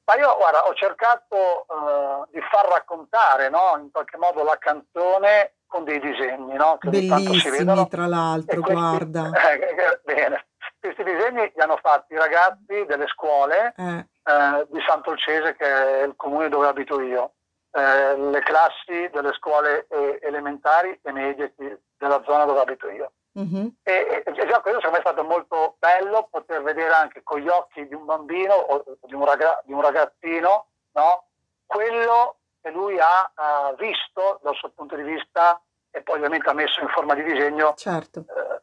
Ma 0.06 0.16
io, 0.16 0.36
guarda, 0.38 0.68
ho 0.68 0.74
cercato 0.74 1.66
uh, 1.68 2.26
di 2.32 2.40
far 2.50 2.66
raccontare, 2.70 3.50
no, 3.50 3.78
in 3.78 3.92
qualche 3.92 4.18
modo 4.18 4.44
la 4.44 4.58
canzone 4.58 5.56
con 5.68 5.84
dei 5.84 6.00
disegni, 6.00 6.56
no, 6.56 6.78
che 6.78 6.90
Bellissimi, 6.90 7.88
tra 7.88 8.08
l'altro, 8.08 8.62
guarda. 8.62 9.32
Eh, 9.36 10.02
bene. 10.04 10.48
Questi 10.80 11.04
disegni 11.04 11.52
li 11.54 11.62
hanno 11.62 11.78
fatti 11.82 12.14
i 12.14 12.18
ragazzi 12.18 12.86
delle 12.88 13.08
scuole 13.08 13.74
eh. 13.76 14.08
Eh, 14.24 14.68
di 14.70 14.80
Sant'Olcese, 14.88 15.56
che 15.56 15.66
è 15.66 16.04
il 16.04 16.14
comune 16.16 16.48
dove 16.48 16.68
abito 16.68 17.02
io, 17.02 17.34
eh, 17.72 18.18
le 18.18 18.40
classi 18.42 19.10
delle 19.12 19.34
scuole 19.34 19.88
eh, 19.90 20.20
elementari 20.22 20.98
e 21.04 21.12
medie 21.12 21.54
della 21.98 22.22
zona 22.26 22.46
dove 22.46 22.62
abito 22.62 22.90
io. 22.90 23.12
Mm-hmm. 23.40 23.68
E, 23.84 24.24
e, 24.26 24.34
già 24.34 24.62
questo 24.62 24.80
secondo 24.80 24.92
me 24.92 24.98
è 24.98 25.02
stato 25.02 25.24
molto 25.24 25.76
bello 25.78 26.28
poter 26.32 26.64
vedere 26.64 26.92
anche 26.92 27.22
con 27.22 27.40
gli 27.40 27.48
occhi 27.48 27.88
di 27.88 27.94
un 27.94 28.06
bambino 28.06 28.54
o 28.54 28.84
di 29.02 29.14
un, 29.14 29.26
raga, 29.26 29.62
di 29.64 29.74
un 29.74 29.82
ragazzino 29.82 30.66
no? 30.94 31.26
quello 31.68 32.38
che 32.62 32.72
lui 32.72 32.98
ha 33.00 33.32
uh, 33.36 33.76
visto 33.76 34.40
dal 34.42 34.56
suo 34.56 34.70
punto 34.70 34.96
di 34.96 35.04
vista 35.04 35.62
e 35.92 36.02
poi 36.02 36.16
ovviamente 36.16 36.50
ha 36.50 36.54
messo 36.54 36.82
in 36.82 36.88
forma 36.88 37.14
di 37.14 37.24
disegno 37.24 37.76
certo. 37.76 38.26
eh, 38.28 38.62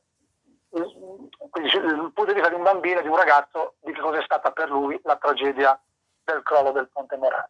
quindi 1.51 1.71
dal 1.71 2.11
punto 2.13 2.27
di 2.27 2.35
vista 2.35 2.49
di 2.49 2.57
un 2.57 2.63
bambino, 2.63 3.01
di 3.01 3.09
un 3.09 3.17
ragazzo, 3.17 3.75
di 3.81 3.93
che 3.93 4.01
cosa 4.01 4.19
è 4.19 4.25
stata 4.25 4.51
per 4.51 4.71
lui 4.71 5.01
la 5.05 5.17
tragedia 5.17 5.81
del 6.25 6.43
crollo 6.43 6.73
del 6.73 6.89
Ponte 6.89 7.17
Morano. 7.17 7.49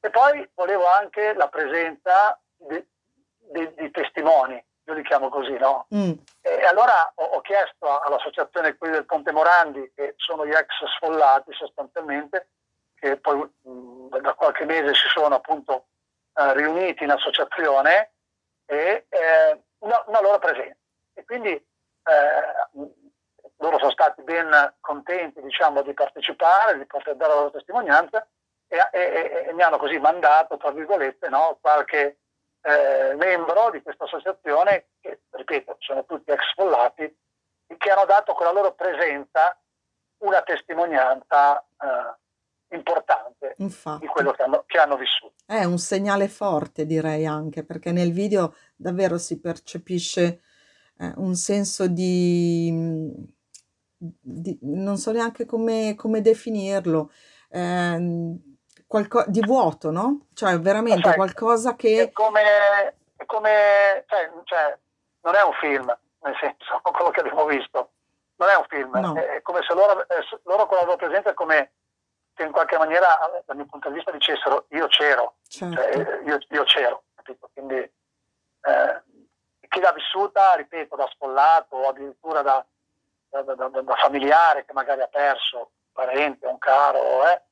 E 0.00 0.10
poi 0.10 0.48
volevo 0.54 0.86
anche 0.86 1.34
la 1.34 1.48
presenza 1.48 2.38
di, 2.56 2.86
di, 3.50 3.74
di 3.74 3.90
testimoni, 3.90 4.62
io 4.88 4.94
li 4.94 5.02
chiamo 5.02 5.28
così, 5.28 5.52
no? 5.58 5.86
Mm. 5.94 6.12
E 6.40 6.64
allora 6.64 7.12
ho, 7.14 7.24
ho 7.24 7.40
chiesto 7.42 8.00
all'associazione 8.00 8.76
quelli 8.76 8.94
del 8.94 9.04
Ponte 9.04 9.32
Morandi, 9.32 9.92
che 9.94 10.14
sono 10.16 10.46
gli 10.46 10.52
ex 10.52 10.66
sfollati 10.96 11.52
sostanzialmente, 11.52 12.48
che 12.94 13.18
poi 13.18 13.36
mh, 13.36 13.70
mm, 13.70 14.08
da 14.20 14.32
qualche 14.32 14.64
mese 14.64 14.94
si 14.94 15.06
sono 15.08 15.34
appunto 15.34 15.86
eh, 16.34 16.54
riuniti 16.54 17.04
in 17.04 17.10
associazione 17.10 18.12
e 18.64 19.06
eh, 19.08 19.62
una, 19.80 20.02
una, 20.06 20.20
loro 20.22 20.38
presenza. 20.38 20.76
E 21.12 21.24
quindi 21.24 21.50
eh, 21.50 21.66
loro 23.58 23.78
sono 23.78 23.90
stati 23.90 24.22
ben 24.22 24.74
contenti 24.80 25.42
diciamo, 25.42 25.82
di 25.82 25.92
partecipare, 25.92 26.78
di 26.78 26.86
poter 26.86 27.14
dare 27.16 27.32
la 27.32 27.38
loro 27.40 27.50
testimonianza 27.50 28.26
e, 28.66 28.78
e, 28.90 29.46
e 29.48 29.52
mi 29.52 29.62
hanno 29.62 29.76
così 29.76 29.98
mandato, 29.98 30.56
tra 30.56 30.70
virgolette, 30.70 31.28
no, 31.28 31.58
qualche 31.60 32.18
eh, 32.68 33.14
membro 33.14 33.70
di 33.70 33.80
questa 33.82 34.04
associazione, 34.04 34.88
che 35.00 35.20
ripeto, 35.30 35.76
sono 35.78 36.04
tutti 36.04 36.30
ex 36.30 36.40
sfollati, 36.52 37.16
che 37.76 37.90
hanno 37.90 38.04
dato 38.04 38.34
con 38.34 38.46
la 38.46 38.52
loro 38.52 38.74
presenza 38.74 39.58
una 40.18 40.42
testimonianza 40.42 41.60
eh, 41.60 42.76
importante 42.76 43.54
Infatti. 43.58 44.00
di 44.00 44.06
quello 44.06 44.32
che 44.32 44.42
hanno, 44.42 44.64
che 44.66 44.78
hanno 44.78 44.96
vissuto. 44.96 45.34
È 45.46 45.64
un 45.64 45.78
segnale 45.78 46.28
forte, 46.28 46.84
direi 46.84 47.24
anche, 47.24 47.64
perché 47.64 47.92
nel 47.92 48.12
video 48.12 48.54
davvero 48.76 49.16
si 49.16 49.40
percepisce 49.40 50.42
eh, 50.98 51.12
un 51.16 51.34
senso 51.36 51.86
di, 51.86 52.70
di, 53.96 54.58
non 54.62 54.98
so 54.98 55.12
neanche 55.12 55.46
come, 55.46 55.94
come 55.96 56.20
definirlo, 56.20 57.10
eh, 57.50 58.36
qualco- 58.88 59.24
di 59.26 59.40
vuoto, 59.40 59.92
no? 59.92 60.26
Cioè 60.34 60.58
veramente 60.58 61.08
Sai, 61.08 61.14
qualcosa 61.14 61.76
che... 61.76 62.02
È 62.02 62.12
come, 62.12 62.94
è 63.16 63.24
come 63.26 64.04
cioè, 64.08 64.30
cioè, 64.44 64.76
non 65.20 65.34
è 65.36 65.42
un 65.42 65.52
film, 65.60 65.96
nel 66.22 66.36
senso, 66.40 66.80
quello 66.90 67.10
che 67.10 67.20
abbiamo 67.20 67.44
visto, 67.44 67.90
non 68.36 68.48
è 68.48 68.56
un 68.56 68.64
film, 68.68 68.98
no. 68.98 69.14
è, 69.14 69.42
come 69.42 69.60
se 69.62 69.74
loro, 69.74 70.04
loro 70.44 70.66
con 70.66 70.78
la 70.78 70.84
loro 70.84 70.96
presenza 70.96 71.30
è 71.30 71.34
come 71.34 71.72
se 72.34 72.44
in 72.44 72.52
qualche 72.52 72.78
maniera, 72.78 73.18
dal 73.44 73.56
mio 73.56 73.66
punto 73.66 73.88
di 73.88 73.96
vista, 73.96 74.10
dicessero 74.10 74.66
io 74.70 74.86
c'ero, 74.86 75.34
cioè, 75.48 75.70
certo. 75.70 75.92
cioè, 75.92 76.20
io, 76.24 76.38
io, 76.48 76.64
c'ero, 76.64 77.02
capito? 77.16 77.50
Quindi 77.52 77.76
eh, 77.76 79.02
chi 79.68 79.80
l'ha 79.80 79.92
vissuta, 79.92 80.54
ripeto, 80.54 80.96
da 80.96 81.08
sfollato 81.12 81.76
o 81.76 81.88
addirittura 81.88 82.42
da, 82.42 82.64
da, 83.28 83.42
da, 83.42 83.68
da, 83.68 83.94
familiare 83.96 84.64
che 84.64 84.72
magari 84.72 85.02
ha 85.02 85.08
perso 85.08 85.58
un 85.58 85.92
parente, 85.92 86.46
un 86.46 86.58
caro, 86.58 87.26
eh, 87.26 87.32
eh, 87.32 87.42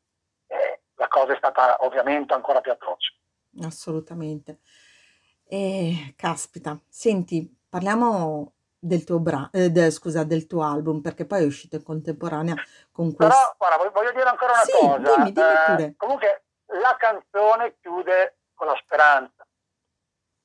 cosa 1.17 1.33
è 1.33 1.37
stata 1.37 1.79
ovviamente 1.81 2.35
ancora 2.35 2.61
più 2.61 2.73
atroce. 2.73 3.15
Assolutamente. 3.63 4.59
E, 5.49 6.13
caspita, 6.15 6.79
senti, 6.89 7.49
parliamo 7.69 8.53
del 8.79 9.05
tuo, 9.05 9.19
bra- 9.19 9.49
eh, 9.51 9.71
de- 9.71 9.91
scusa, 9.91 10.25
del 10.25 10.47
tuo 10.47 10.63
album, 10.63 11.01
perché 11.01 11.25
poi 11.25 11.43
è 11.43 11.47
uscito 11.47 11.77
in 11.77 11.83
contemporanea 11.83 12.55
con 12.93 13.15
questo. 13.15 13.35
Però, 13.35 13.55
guarda, 13.57 13.91
voglio 13.91 14.13
dire 14.13 14.29
ancora 14.29 14.53
una 14.53 14.63
sì, 14.63 14.73
cosa. 14.73 15.15
Dimmi, 15.15 15.33
dimmi 15.33 15.85
eh, 15.85 15.95
comunque, 15.97 16.45
la 16.67 16.95
canzone 16.99 17.77
chiude 17.81 18.37
con 18.55 18.67
la 18.67 18.79
speranza. 18.85 19.47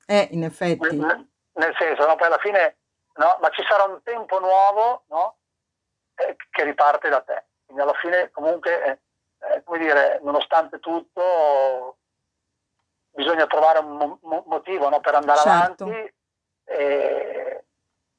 Eh, 0.06 0.28
in 0.32 0.44
effetti. 0.44 0.96
Nel, 0.96 1.28
nel 1.52 1.74
senso, 1.78 2.06
no? 2.06 2.16
poi 2.16 2.28
alla 2.28 2.38
fine, 2.38 2.78
no? 3.16 3.38
Ma 3.42 3.50
ci 3.50 3.62
sarà 3.68 3.84
un 3.84 4.02
tempo 4.02 4.40
nuovo, 4.40 5.04
no? 5.08 5.36
Eh, 6.14 6.34
che 6.50 6.64
riparte 6.64 7.10
da 7.10 7.20
te. 7.20 7.44
Quindi 7.66 7.82
alla 7.82 7.98
fine, 8.00 8.30
comunque, 8.30 9.02
eh, 9.50 9.62
come 9.64 9.78
dire, 9.78 10.20
nonostante 10.22 10.78
tutto, 10.78 11.98
bisogna 13.10 13.46
trovare 13.46 13.78
un 13.80 14.18
mo- 14.22 14.44
motivo 14.46 14.88
no, 14.88 15.00
per 15.00 15.14
andare 15.14 15.40
certo. 15.40 15.84
avanti. 15.84 16.14
E, 16.64 17.64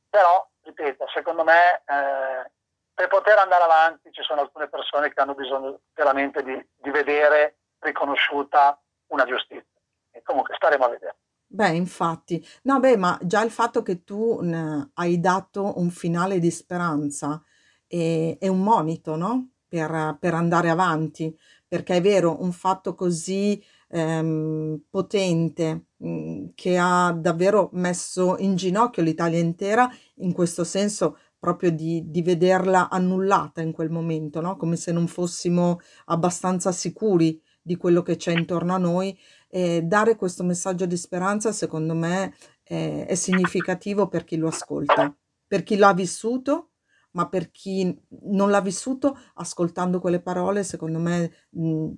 però, 0.10 0.48
ripeto, 0.62 1.06
secondo 1.13 1.44
me, 1.44 1.82
eh, 1.86 2.51
per 2.94 3.08
poter 3.08 3.38
andare 3.38 3.63
avanti 3.63 4.12
ci 4.12 4.22
sono 4.22 4.42
alcune 4.42 4.70
persone 4.70 5.12
che 5.12 5.20
hanno 5.20 5.34
bisogno 5.34 5.82
veramente 5.94 6.44
di, 6.44 6.68
di 6.75 6.92
vedere 6.92 7.58
riconosciuta 7.80 8.80
una 9.08 9.25
giustizia. 9.25 9.80
E 10.12 10.22
comunque 10.22 10.56
staremo 10.56 10.86
a 10.86 10.89
vedere. 10.89 11.18
Beh, 11.46 11.70
infatti, 11.75 12.44
no, 12.63 12.80
beh, 12.80 12.98
ma 12.98 13.18
già 13.22 13.42
il 13.44 13.51
fatto 13.51 13.84
che 13.84 14.03
tu 14.03 14.39
ne 14.42 14.92
hai 14.96 15.20
dato 15.20 15.80
un 15.80 15.89
finale 15.89 16.39
di 16.39 16.50
speranza 16.50 17.42
è, 17.88 18.38
è 18.39 18.48
un 18.48 18.62
monito, 18.62 19.15
no? 19.15 19.52
Per, 19.74 20.18
per 20.20 20.36
andare 20.36 20.70
avanti, 20.70 21.36
perché 21.68 21.96
è 21.96 22.01
vero, 22.01 22.44
un 22.44 22.51
fatto 22.51 22.94
così 22.94 23.60
ehm, 23.89 24.84
potente 24.88 25.86
mh, 25.98 26.08
mm, 26.08 26.46
che 26.53 26.77
ha 26.77 27.12
davvero 27.12 27.70
messo 27.74 28.38
in 28.38 28.56
ginocchio 28.56 29.01
l'Italia 29.01 29.39
intera, 29.39 29.92
in 30.18 30.32
questo 30.32 30.63
senso 30.63 31.18
proprio 31.39 31.72
di, 31.72 32.03
di 32.06 32.22
vederla 32.22 32.88
annullata 32.88 33.62
in 33.62 33.72
quel 33.72 33.89
momento, 33.89 34.42
no? 34.42 34.58
come 34.58 34.75
se 34.75 34.92
non 34.92 35.08
fossimo 35.08 35.80
abbastanza 36.06 36.72
sicuri 36.72 37.42
di 37.60 37.75
quello 37.75 38.03
che 38.03 38.15
c'è 38.15 38.32
intorno 38.32 38.75
a 38.75 38.77
noi. 38.77 39.18
E 39.48 39.82
dare 39.82 40.15
questo 40.15 40.44
messaggio 40.44 40.86
di 40.86 40.98
speranza, 40.98 41.51
secondo 41.51 41.96
me, 41.96 42.36
è, 42.62 43.06
è 43.08 43.15
significativo 43.15 44.08
per 44.08 44.24
chi 44.24 44.38
lo 44.38 44.50
ascolta, 44.50 45.12
per 45.48 45.63
chi 45.63 45.77
l'ha 45.77 45.94
vissuto 45.96 46.73
ma 47.13 47.27
per 47.27 47.51
chi 47.51 47.98
non 48.24 48.50
l'ha 48.50 48.62
vissuto, 48.62 49.17
ascoltando 49.36 50.00
quelle 50.00 50.22
parole, 50.22 50.63
secondo 50.63 51.00
me 51.00 51.32
mh, 51.50 51.91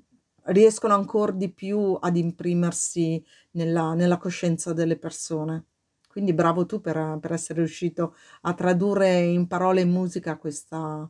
riescono 0.45 0.93
ancora 0.93 1.31
di 1.31 1.51
più 1.51 1.97
ad 1.99 2.15
imprimersi 2.17 3.23
nella, 3.51 3.93
nella, 3.93 4.17
coscienza 4.17 4.73
delle 4.73 4.97
persone. 4.97 5.65
Quindi 6.07 6.33
bravo 6.33 6.65
tu 6.65 6.79
per, 6.79 7.17
per, 7.19 7.33
essere 7.33 7.59
riuscito 7.59 8.15
a 8.41 8.53
tradurre 8.53 9.19
in 9.19 9.47
parole 9.47 9.81
e 9.81 9.85
musica 9.85 10.37
questa, 10.37 11.09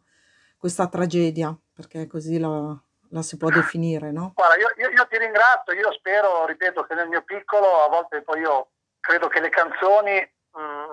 questa 0.57 0.87
tragedia, 0.87 1.55
perché 1.73 2.07
così 2.07 2.39
la, 2.39 2.75
la, 3.09 3.21
si 3.21 3.37
può 3.37 3.49
definire, 3.49 4.11
no? 4.11 4.31
Guarda, 4.33 4.55
io, 4.55 4.69
io, 4.77 4.89
io 4.89 5.07
ti 5.07 5.17
ringrazio, 5.17 5.73
io 5.73 5.91
spero, 5.93 6.45
ripeto, 6.45 6.83
che 6.83 6.95
nel 6.95 7.07
mio 7.07 7.23
piccolo, 7.23 7.83
a 7.83 7.89
volte 7.89 8.21
poi 8.23 8.41
io 8.41 8.69
credo 8.99 9.27
che 9.27 9.39
le 9.39 9.49
canzoni 9.49 10.17
mh, 10.53 10.84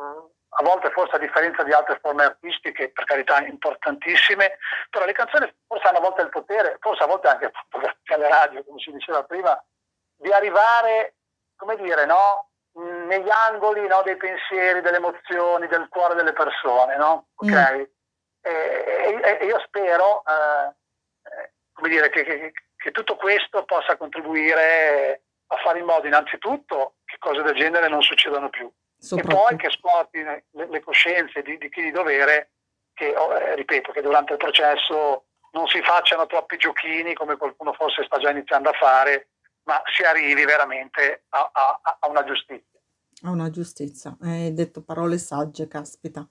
a 0.55 0.63
volte 0.63 0.91
forse 0.91 1.17
a 1.17 1.19
differenza 1.19 1.63
di 1.63 1.73
altre 1.73 1.99
forme 2.01 2.25
artistiche, 2.25 2.91
per 2.91 3.05
carità 3.05 3.39
importantissime, 3.45 4.59
però 4.91 5.07
le 5.07 5.13
canzoni 5.13 5.51
forse 5.67 5.89
hanno 5.89 5.99
a 5.99 6.03
volte 6.03 6.23
il 6.23 6.29
potere, 6.29 6.77
forse 6.81 7.03
a 7.03 7.07
volte 7.07 7.29
anche 7.29 7.51
alle 8.07 8.29
radio, 8.29 8.65
come 8.65 8.79
si 8.81 8.91
diceva 8.91 9.25
prima, 9.25 9.63
di 10.17 10.31
arrivare, 10.31 11.15
come 11.57 11.77
dire, 11.77 12.05
no? 12.05 12.51
negli 12.75 13.29
angoli 13.49 13.87
no? 13.87 14.03
dei 14.03 14.17
pensieri, 14.17 14.81
delle 14.81 14.97
emozioni, 14.97 15.67
del 15.69 15.89
cuore 15.89 16.15
delle 16.15 16.33
persone, 16.33 16.97
no? 16.97 17.29
okay? 17.37 17.81
mm. 17.81 17.85
e, 18.43 19.21
e, 19.23 19.39
e, 19.41 19.47
io 19.47 19.59
spero 19.67 20.23
eh, 20.25 20.75
come 21.73 21.89
dire, 21.89 22.11
che, 22.11 22.25
che, 22.25 22.53
che 22.77 22.91
tutto 22.91 23.17
questo 23.17 23.65
possa 23.65 23.97
contribuire 23.97 25.23
a 25.47 25.57
fare 25.57 25.79
in 25.79 25.85
modo 25.85 26.07
innanzitutto 26.07 26.97
che 27.05 27.17
cose 27.19 27.43
del 27.43 27.55
genere 27.55 27.89
non 27.89 28.03
succedano 28.03 28.49
più 28.49 28.71
e 29.11 29.23
poi 29.23 29.57
che 29.57 29.69
scuoti 29.71 30.23
le, 30.23 30.45
le 30.53 30.81
coscienze 30.81 31.43
di, 31.43 31.59
di, 31.59 31.69
chi 31.69 31.83
di 31.83 31.91
dovere 31.91 32.53
che, 32.95 33.15
oh, 33.17 33.35
eh, 33.37 33.57
ripeto, 33.57 33.91
che 33.91 34.01
durante 34.01 34.33
il 34.33 34.39
processo 34.39 35.27
non 35.53 35.67
si 35.67 35.83
facciano 35.83 36.27
troppi 36.27 36.57
giochini 36.57 37.15
come 37.15 37.37
qualcuno 37.37 37.73
forse 37.73 38.05
sta 38.05 38.19
già 38.19 38.31
iniziando 38.31 38.69
a 38.69 38.75
fare, 38.75 39.31
ma 39.65 39.81
si 39.95 40.03
arrivi 40.03 40.45
veramente 40.45 41.25
a, 41.31 41.51
a, 41.53 41.99
a 42.01 42.09
una 42.09 42.25
giustizia. 42.25 42.81
A 43.25 43.31
una 43.31 43.51
giustizia, 43.51 44.17
hai 44.21 44.53
detto 44.53 44.83
parole 44.83 45.19
sagge, 45.19 45.69
caspita. 45.69 46.27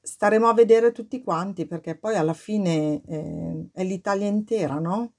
Staremo 0.00 0.48
a 0.48 0.54
vedere 0.54 0.92
tutti 0.92 1.22
quanti 1.22 1.66
perché 1.66 1.96
poi 1.96 2.16
alla 2.16 2.34
fine 2.34 3.02
eh, 3.06 3.68
è 3.72 3.82
l'Italia 3.84 4.26
intera, 4.26 4.74
no? 4.74 5.12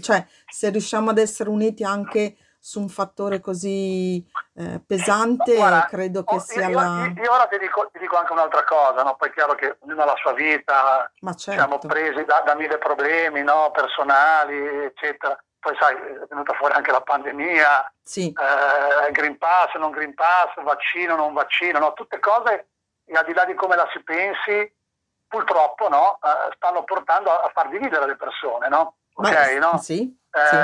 Cioè, 0.00 0.24
se 0.48 0.70
riusciamo 0.70 1.10
ad 1.10 1.18
essere 1.18 1.50
uniti 1.50 1.82
anche 1.82 2.36
su 2.68 2.80
un 2.80 2.90
fattore 2.90 3.40
così 3.40 4.22
eh, 4.54 4.78
pesante, 4.86 5.54
Guarda, 5.54 5.86
credo 5.86 6.22
che 6.22 6.34
oh, 6.34 6.38
sia 6.38 6.68
io, 6.68 6.78
la... 6.78 7.10
Io, 7.16 7.22
io 7.22 7.32
ora 7.32 7.46
ti 7.46 7.56
dico, 7.56 7.88
ti 7.90 7.98
dico, 7.98 8.18
anche 8.18 8.32
un'altra 8.32 8.62
cosa, 8.64 9.02
no? 9.02 9.16
poi 9.16 9.30
è 9.30 9.32
chiaro 9.32 9.54
che 9.54 9.78
ognuno 9.80 10.02
ha 10.02 10.04
la 10.04 10.16
sua 10.16 10.34
vita, 10.34 11.10
Ma 11.20 11.32
certo. 11.32 11.58
siamo 11.58 11.78
presi 11.78 12.26
da, 12.26 12.42
da 12.44 12.54
mille 12.54 12.76
problemi 12.76 13.42
no? 13.42 13.70
personali, 13.70 14.84
eccetera. 14.84 15.42
Poi 15.58 15.76
sai, 15.80 15.94
è 15.94 16.26
venuta 16.28 16.52
fuori 16.52 16.74
anche 16.74 16.90
la 16.90 17.00
pandemia, 17.00 17.90
sì. 18.02 18.34
eh, 18.36 19.12
Green 19.12 19.38
Pass, 19.38 19.74
non 19.76 19.90
Green 19.90 20.12
Pass, 20.12 20.62
vaccino, 20.62 21.16
non 21.16 21.32
vaccino, 21.32 21.78
no? 21.78 21.94
tutte 21.94 22.20
cose, 22.20 22.68
al 23.14 23.24
di 23.24 23.32
là 23.32 23.46
di 23.46 23.54
come 23.54 23.76
la 23.76 23.88
si 23.94 24.02
pensi, 24.02 24.70
purtroppo 25.26 25.88
no? 25.88 26.18
eh, 26.22 26.52
stanno 26.54 26.84
portando 26.84 27.30
a, 27.30 27.44
a, 27.44 27.50
far 27.54 27.70
dividere 27.70 28.04
le 28.04 28.16
persone, 28.16 28.68
no? 28.68 28.96
Ok, 29.14 29.30
Beh, 29.30 29.58
no? 29.58 29.78
Sì, 29.78 30.02
eh, 30.02 30.46
sì. 30.46 30.56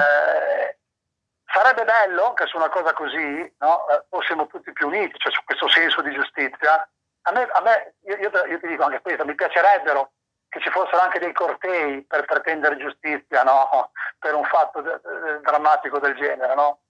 Sarebbe 1.54 1.84
bello 1.84 2.32
che 2.34 2.46
su 2.46 2.56
una 2.56 2.68
cosa 2.68 2.92
così 2.92 3.54
no, 3.58 3.86
eh, 3.88 4.04
fossimo 4.08 4.48
tutti 4.48 4.72
più 4.72 4.88
uniti, 4.88 5.16
cioè 5.18 5.32
su 5.32 5.40
questo 5.44 5.68
senso 5.68 6.02
di 6.02 6.12
giustizia. 6.12 6.82
A 7.26 7.32
me, 7.32 7.42
a 7.42 7.62
me 7.62 7.94
io, 8.06 8.16
io, 8.16 8.30
io, 8.46 8.58
ti 8.58 8.66
dico 8.66 8.82
anche 8.82 9.00
questo, 9.00 9.24
mi 9.24 9.36
piacerebbero 9.36 10.12
che 10.48 10.60
ci 10.60 10.70
fossero 10.70 10.98
anche 10.98 11.20
dei 11.20 11.32
cortei 11.32 12.02
per 12.02 12.24
pretendere 12.24 12.76
giustizia 12.76 13.44
no, 13.44 13.92
per 14.18 14.34
un 14.34 14.44
fatto 14.44 14.80
d- 14.80 15.00
d- 15.00 15.40
drammatico 15.42 16.00
del 16.00 16.16
genere. 16.16 16.54
No? 16.56 16.80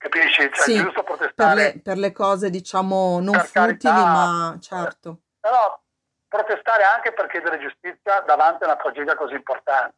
capisci? 0.00 0.48
Cioè, 0.50 0.64
Sì, 0.64 0.74
è 0.76 0.82
giusto 0.82 1.02
per 1.02 1.16
protestare 1.16 1.54
le, 1.54 1.80
per 1.82 1.98
le 1.98 2.12
cose, 2.12 2.48
diciamo, 2.48 3.20
non 3.20 3.32
per 3.32 3.44
futili, 3.44 3.76
carità, 3.78 4.04
ma 4.06 4.58
certo. 4.60 5.20
però 5.38 5.78
protestare 6.26 6.84
anche 6.84 7.12
per 7.12 7.26
chiedere 7.26 7.58
giustizia 7.58 8.20
davanti 8.20 8.62
a 8.62 8.66
una 8.66 8.76
tragedia 8.76 9.14
così 9.14 9.34
importante. 9.34 9.96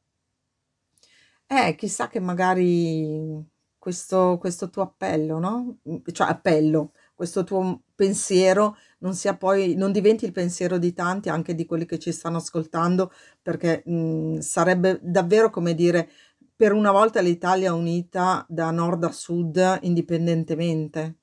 Eh, 1.47 1.75
chissà 1.76 2.09
che 2.09 2.18
magari 2.18 3.50
questo, 3.83 4.39
questo 4.39 4.71
tuo 4.71 4.83
appello, 4.83 5.39
no? 5.41 5.79
Cioè 6.12 6.29
appello, 6.29 6.93
questo 7.15 7.43
tuo 7.43 7.83
pensiero 7.97 8.77
non 8.99 9.15
sia 9.15 9.37
poi, 9.37 9.75
non 9.75 9.91
diventi 9.91 10.25
il 10.25 10.31
pensiero 10.33 10.79
di 10.79 10.93
tanti, 10.93 11.29
anche 11.29 11.55
di 11.57 11.67
quelli 11.67 11.85
che 11.85 11.99
ci 11.99 12.12
stanno 12.12 12.37
ascoltando, 12.37 13.11
perché 13.43 13.83
mh, 13.85 14.39
sarebbe 14.39 15.01
davvero 15.03 15.51
come 15.51 15.75
dire, 15.75 16.09
per 16.55 16.73
una 16.73 16.93
volta 16.93 17.21
l'Italia 17.21 17.75
unita 17.75 18.47
da 18.49 18.71
nord 18.71 19.03
a 19.05 19.11
sud, 19.12 19.79
indipendentemente 19.83 21.17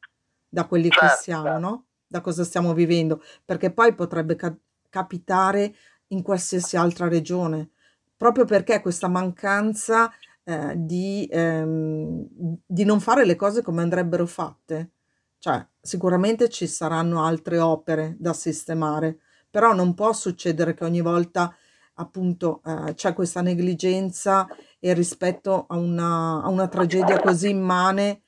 da 0.49 0.65
quelli 0.67 0.93
che 0.93 1.07
Certo, 1.07 1.09
siamo, 1.09 1.57
certo. 1.57 1.59
no? 1.59 1.85
Da 2.07 2.19
cosa 2.21 2.43
stiamo 2.43 2.73
vivendo, 2.73 3.21
perché 3.45 3.71
poi 3.71 3.93
potrebbe 3.95 4.35
ca- 4.35 4.55
capitare 4.89 5.73
in 6.07 6.21
qualsiasi 6.23 6.75
altra 6.75 7.07
regione, 7.07 7.69
proprio 8.17 8.45
perché 8.45 8.81
questa 8.81 9.07
mancanza 9.07 10.11
eh, 10.49 10.73
di, 10.75 11.29
ehm, 11.31 12.25
di 12.65 12.83
non 12.83 12.99
fare 12.99 13.23
le 13.23 13.35
cose 13.35 13.61
come 13.61 13.83
andrebbero 13.83 14.25
fatte. 14.25 14.93
Cioè, 15.37 15.63
sicuramente 15.79 16.49
ci 16.49 16.65
saranno 16.65 17.23
altre 17.23 17.59
opere 17.59 18.15
da 18.17 18.33
sistemare, 18.33 19.19
però 19.47 19.73
non 19.73 19.93
può 19.93 20.11
succedere 20.11 20.73
che 20.73 20.85
ogni 20.85 21.01
volta 21.01 21.55
appunto 21.93 22.61
eh, 22.65 22.95
c'è 22.95 23.13
questa 23.13 23.41
negligenza 23.41 24.47
e 24.79 24.93
rispetto 24.93 25.67
a 25.67 25.77
una, 25.77 26.41
a 26.41 26.49
una 26.49 26.67
tragedia 26.67 27.19
così 27.19 27.49
immane 27.49 28.23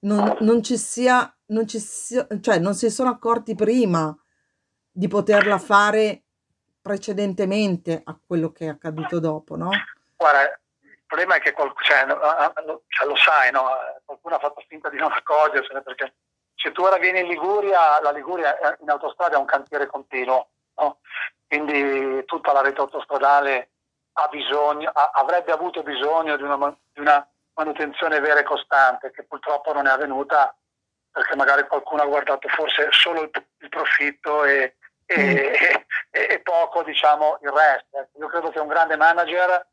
non, 0.00 0.36
non 0.40 0.62
ci 0.62 0.76
sia, 0.76 1.34
non 1.46 1.66
ci 1.66 1.78
sia, 1.78 2.26
cioè 2.40 2.58
non 2.58 2.74
si 2.74 2.90
sono 2.90 3.08
accorti 3.08 3.54
prima 3.54 4.14
di 4.90 5.08
poterla 5.08 5.58
fare 5.58 6.24
precedentemente 6.82 8.02
a 8.04 8.18
quello 8.22 8.52
che 8.52 8.66
è 8.66 8.68
accaduto 8.68 9.18
dopo, 9.18 9.56
no? 9.56 9.70
Guarda, 10.16 10.58
problema 11.14 11.36
è 11.36 11.40
che 11.40 11.52
qualc- 11.52 11.82
cioè, 11.82 12.04
no, 12.06 12.14
ah, 12.14 12.52
ah, 12.54 12.62
no, 12.66 12.82
cioè, 12.88 13.06
lo 13.06 13.14
sai, 13.16 13.52
no? 13.52 13.68
qualcuno 14.04 14.34
ha 14.34 14.38
fatto 14.40 14.62
finta 14.66 14.88
di 14.88 14.96
non 14.98 15.12
accorgersene 15.12 15.82
perché 15.82 16.14
se 16.56 16.72
tu 16.72 16.82
ora 16.82 16.98
vieni 16.98 17.20
in 17.20 17.28
Liguria, 17.28 18.00
la 18.00 18.10
Liguria 18.10 18.58
è- 18.58 18.76
in 18.80 18.90
autostrada 18.90 19.36
è 19.36 19.38
un 19.38 19.44
cantiere 19.44 19.86
continuo, 19.86 20.48
no? 20.76 20.98
quindi 21.46 22.24
tutta 22.24 22.52
la 22.52 22.62
rete 22.62 22.80
autostradale 22.80 23.70
ha 24.14 24.26
bisogno, 24.28 24.90
ha- 24.92 25.10
avrebbe 25.14 25.52
avuto 25.52 25.82
bisogno 25.84 26.36
di 26.36 26.42
una, 26.42 26.76
di 26.92 27.00
una 27.00 27.24
manutenzione 27.54 28.18
vera 28.20 28.40
e 28.40 28.44
costante 28.44 29.12
che 29.12 29.22
purtroppo 29.24 29.72
non 29.72 29.86
è 29.86 29.90
avvenuta 29.90 30.52
perché 31.12 31.36
magari 31.36 31.64
qualcuno 31.68 32.02
ha 32.02 32.06
guardato 32.06 32.48
forse 32.48 32.88
solo 32.90 33.22
il, 33.22 33.30
il 33.58 33.68
profitto 33.68 34.44
e, 34.44 34.76
e- 35.06 35.16
Mm. 35.16 35.36
e- 36.10 36.26
e 36.30 36.40
poco 36.40 36.82
diciamo 36.82 37.38
il 37.42 37.50
resto. 37.50 37.98
Ecco, 37.98 38.18
Io 38.18 38.26
credo 38.28 38.50
che 38.50 38.58
un 38.58 38.66
grande 38.68 38.96
manager 38.96 39.64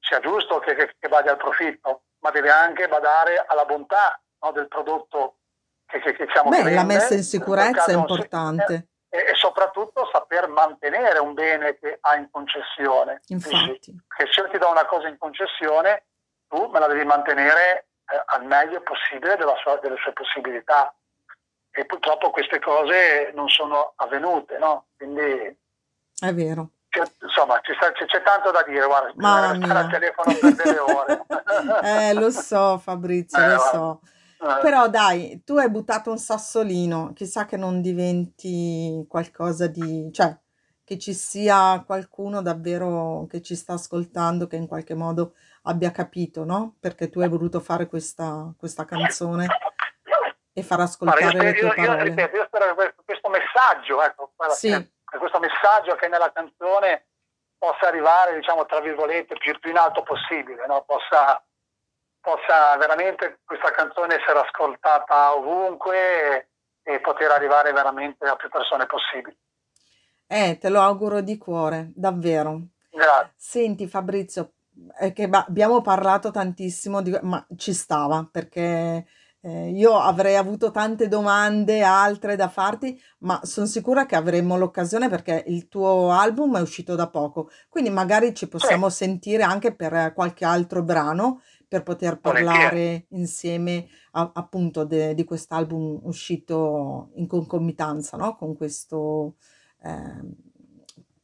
sia 0.00 0.20
giusto 0.20 0.58
che, 0.58 0.74
che, 0.74 0.94
che 0.98 1.08
vada 1.08 1.32
al 1.32 1.36
profitto, 1.36 2.02
ma 2.20 2.30
deve 2.30 2.50
anche 2.50 2.88
badare 2.88 3.44
alla 3.46 3.64
bontà 3.64 4.20
no, 4.40 4.52
del 4.52 4.68
prodotto 4.68 5.36
che, 5.86 6.00
che, 6.00 6.12
che 6.14 6.26
che 6.26 6.42
Beh, 6.44 6.74
la 6.74 6.84
messa 6.84 7.14
in 7.14 7.22
sicurezza 7.22 7.86
è 7.86 7.94
importante, 7.94 8.88
e, 9.08 9.18
e 9.18 9.34
soprattutto 9.34 10.08
saper 10.12 10.48
mantenere 10.48 11.18
un 11.18 11.32
bene 11.32 11.78
che 11.78 11.98
ha 12.00 12.16
in 12.16 12.28
concessione. 12.30 13.20
Infatti. 13.28 13.96
Che 14.06 14.26
se 14.30 14.40
io 14.40 14.48
ti 14.50 14.58
do 14.58 14.70
una 14.70 14.84
cosa 14.84 15.08
in 15.08 15.16
concessione, 15.16 16.04
tu 16.46 16.66
me 16.66 16.78
la 16.78 16.86
devi 16.86 17.04
mantenere 17.04 17.88
eh, 18.04 18.22
al 18.26 18.44
meglio 18.44 18.82
possibile 18.82 19.36
della 19.36 19.56
sua- 19.56 19.78
delle 19.78 19.96
sue 19.96 20.12
possibilità. 20.12 20.94
E 21.70 21.86
purtroppo 21.86 22.30
queste 22.30 22.58
cose 22.58 23.30
non 23.34 23.48
sono 23.48 23.92
avvenute, 23.96 24.58
no? 24.58 24.88
Quindi 24.96 25.56
È 26.20 26.34
vero. 26.34 26.70
Insomma, 27.22 27.60
c'è, 27.60 27.72
c'è 28.06 28.22
tanto 28.22 28.50
da 28.50 28.62
dire, 28.66 28.86
guarda, 28.86 29.12
Mamma 29.16 29.54
stare 29.54 29.78
al 29.78 29.90
telefono 29.90 30.36
per 30.38 30.54
delle 30.54 30.78
ore. 30.80 31.26
Eh, 31.82 32.12
lo 32.14 32.30
so, 32.30 32.78
Fabrizio, 32.78 33.42
Eh, 33.42 33.48
lo 33.48 33.58
so. 33.58 34.00
Eh, 34.40 34.60
Però 34.62 34.88
dai, 34.88 35.42
tu 35.44 35.56
hai 35.56 35.68
buttato 35.70 36.10
un 36.10 36.18
sassolino, 36.18 37.12
chissà 37.14 37.44
che 37.44 37.56
non 37.56 37.80
diventi 37.80 39.04
qualcosa 39.08 39.66
di, 39.66 40.10
cioè, 40.12 40.36
che 40.84 40.98
ci 40.98 41.12
sia 41.12 41.82
qualcuno 41.84 42.40
davvero 42.40 43.26
che 43.28 43.42
ci 43.42 43.54
sta 43.54 43.74
ascoltando, 43.74 44.46
che 44.46 44.56
in 44.56 44.66
qualche 44.66 44.94
modo 44.94 45.34
abbia 45.64 45.90
capito, 45.90 46.44
no? 46.44 46.76
Perché 46.80 47.10
tu 47.10 47.20
hai 47.20 47.28
voluto 47.28 47.60
fare 47.60 47.86
questa, 47.88 48.52
questa 48.56 48.84
canzone 48.84 49.46
e 50.52 50.62
far 50.62 50.78
Guarda, 50.78 50.82
io, 50.82 51.28
ascoltare 51.28 51.38
le 51.42 51.52
tue 51.52 51.60
io, 51.60 51.66
io 51.68 51.74
parole. 51.74 52.02
ripeto, 52.04 52.36
io 52.36 52.44
spero 52.46 52.66
che 52.68 52.74
questo, 52.74 53.02
questo 53.04 53.28
messaggio, 53.28 54.02
ecco, 54.02 54.32
guarda, 54.34 54.54
Sì, 54.54 54.90
che- 55.10 55.18
questo 55.18 55.38
messaggio 55.38 55.94
che 55.96 56.08
nella 56.08 56.32
canzone 56.32 57.06
possa 57.58 57.88
arrivare, 57.88 58.34
diciamo, 58.36 58.66
tra 58.66 58.80
virgolette, 58.80 59.36
più, 59.36 59.58
più 59.58 59.70
in 59.70 59.76
alto 59.78 60.02
possibile, 60.02 60.66
no? 60.66 60.84
possa, 60.84 61.42
possa 62.20 62.76
veramente 62.76 63.40
questa 63.44 63.70
canzone 63.72 64.14
essere 64.16 64.38
ascoltata 64.38 65.34
ovunque 65.34 65.96
e, 66.84 66.92
e 66.94 67.00
poter 67.00 67.30
arrivare 67.30 67.72
veramente 67.72 68.24
a 68.26 68.36
più 68.36 68.48
persone 68.48 68.86
possibili. 68.86 69.36
eh, 70.28 70.58
te 70.60 70.68
lo 70.68 70.80
auguro 70.80 71.20
di 71.20 71.36
cuore, 71.38 71.90
davvero. 71.94 72.60
Grazie. 72.90 73.32
Senti 73.36 73.86
Fabrizio, 73.88 74.52
è 74.96 75.12
che 75.12 75.28
abbiamo 75.30 75.80
parlato 75.80 76.30
tantissimo, 76.30 77.02
di- 77.02 77.18
ma 77.22 77.44
ci 77.56 77.72
stava 77.72 78.28
perché 78.30 79.06
eh, 79.40 79.70
io 79.70 79.96
avrei 79.98 80.36
avuto 80.36 80.70
tante 80.70 81.08
domande, 81.08 81.82
altre 81.82 82.36
da 82.36 82.48
farti, 82.48 83.00
ma 83.20 83.40
sono 83.44 83.66
sicura 83.66 84.06
che 84.06 84.16
avremo 84.16 84.56
l'occasione 84.56 85.08
perché 85.08 85.44
il 85.46 85.68
tuo 85.68 86.10
album 86.10 86.56
è 86.56 86.60
uscito 86.60 86.94
da 86.94 87.08
poco, 87.08 87.50
quindi 87.68 87.90
magari 87.90 88.34
ci 88.34 88.48
possiamo 88.48 88.88
sentire 88.88 89.42
anche 89.42 89.74
per 89.74 89.94
eh, 89.94 90.12
qualche 90.14 90.44
altro 90.44 90.82
brano 90.82 91.40
per 91.68 91.82
poter 91.82 92.18
parlare 92.18 93.06
insieme 93.10 93.86
a- 94.12 94.30
appunto 94.34 94.84
de- 94.84 95.14
di 95.14 95.24
quest'album 95.24 96.00
uscito 96.04 97.10
in 97.16 97.26
concomitanza, 97.26 98.16
no? 98.16 98.36
Con 98.36 98.56
questo 98.56 99.36
ehm, 99.82 100.34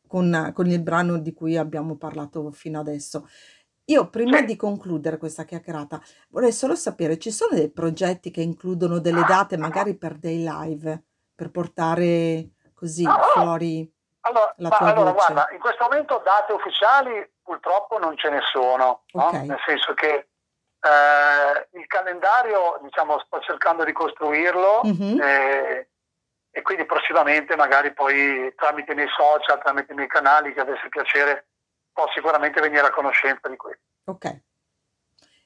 con, 0.07 0.53
con 0.55 0.67
il 0.69 0.81
brano 0.81 1.19
di 1.19 1.33
cui 1.33 1.57
abbiamo 1.57 1.97
parlato 1.97 2.53
fino 2.53 2.79
adesso. 2.79 3.27
Io 3.89 4.09
prima 4.09 4.39
Sì. 4.39 4.45
di 4.47 4.57
concludere 4.57 5.19
questa 5.19 5.45
chiacchierata 5.45 6.01
vorrei 6.31 6.53
solo 6.53 6.75
sapere, 6.75 7.19
ci 7.19 7.31
sono 7.31 7.55
dei 7.55 7.71
progetti 7.71 8.31
che 8.31 8.41
includono 8.41 8.99
delle 8.99 9.25
date 9.25 9.59
magari 9.59 9.95
per 9.97 10.15
dei 10.17 10.39
live, 10.43 11.03
per 11.35 11.51
portare 11.51 12.53
così 12.75 13.05
fuori 13.35 13.91
Allora, 14.27 14.55
la 14.57 14.69
ma 14.71 14.77
tua 14.79 14.87
allora, 14.89 15.13
voce? 15.13 15.33
guarda, 15.33 15.53
in 15.53 15.59
questo 15.61 15.85
momento 15.85 16.23
date 16.25 16.53
ufficiali 16.55 17.31
purtroppo 17.43 17.99
non 17.99 18.17
ce 18.17 18.31
ne 18.31 18.41
sono, 18.51 19.03
no? 19.13 19.27
Ok, 19.27 19.33
Nel 19.35 19.59
senso 19.67 19.93
che 19.93 20.29
eh, 20.81 21.69
il 21.79 21.87
calendario, 21.87 22.81
diciamo, 22.83 23.19
sto 23.19 23.39
cercando 23.41 23.85
di 23.85 23.93
costruirlo 23.93 24.81
Mhm. 24.85 25.21
eh, 25.21 25.89
e 26.51 26.63
quindi 26.63 26.87
prossimamente 26.87 27.55
magari 27.55 27.93
poi 27.93 28.51
tramite 28.57 28.93
i 28.93 28.95
miei 28.95 29.09
social, 29.09 29.61
tramite 29.61 29.93
i 29.93 29.97
miei 29.97 30.09
canali 30.09 30.55
che 30.55 30.61
avesse 30.61 30.89
piacere, 30.89 31.49
può 31.95 32.05
sicuramente 32.13 32.61
venire 32.61 32.87
a 32.87 32.91
conoscenza 32.91 33.49
di 33.49 33.57
questo. 33.57 33.83
ok. 34.05 34.41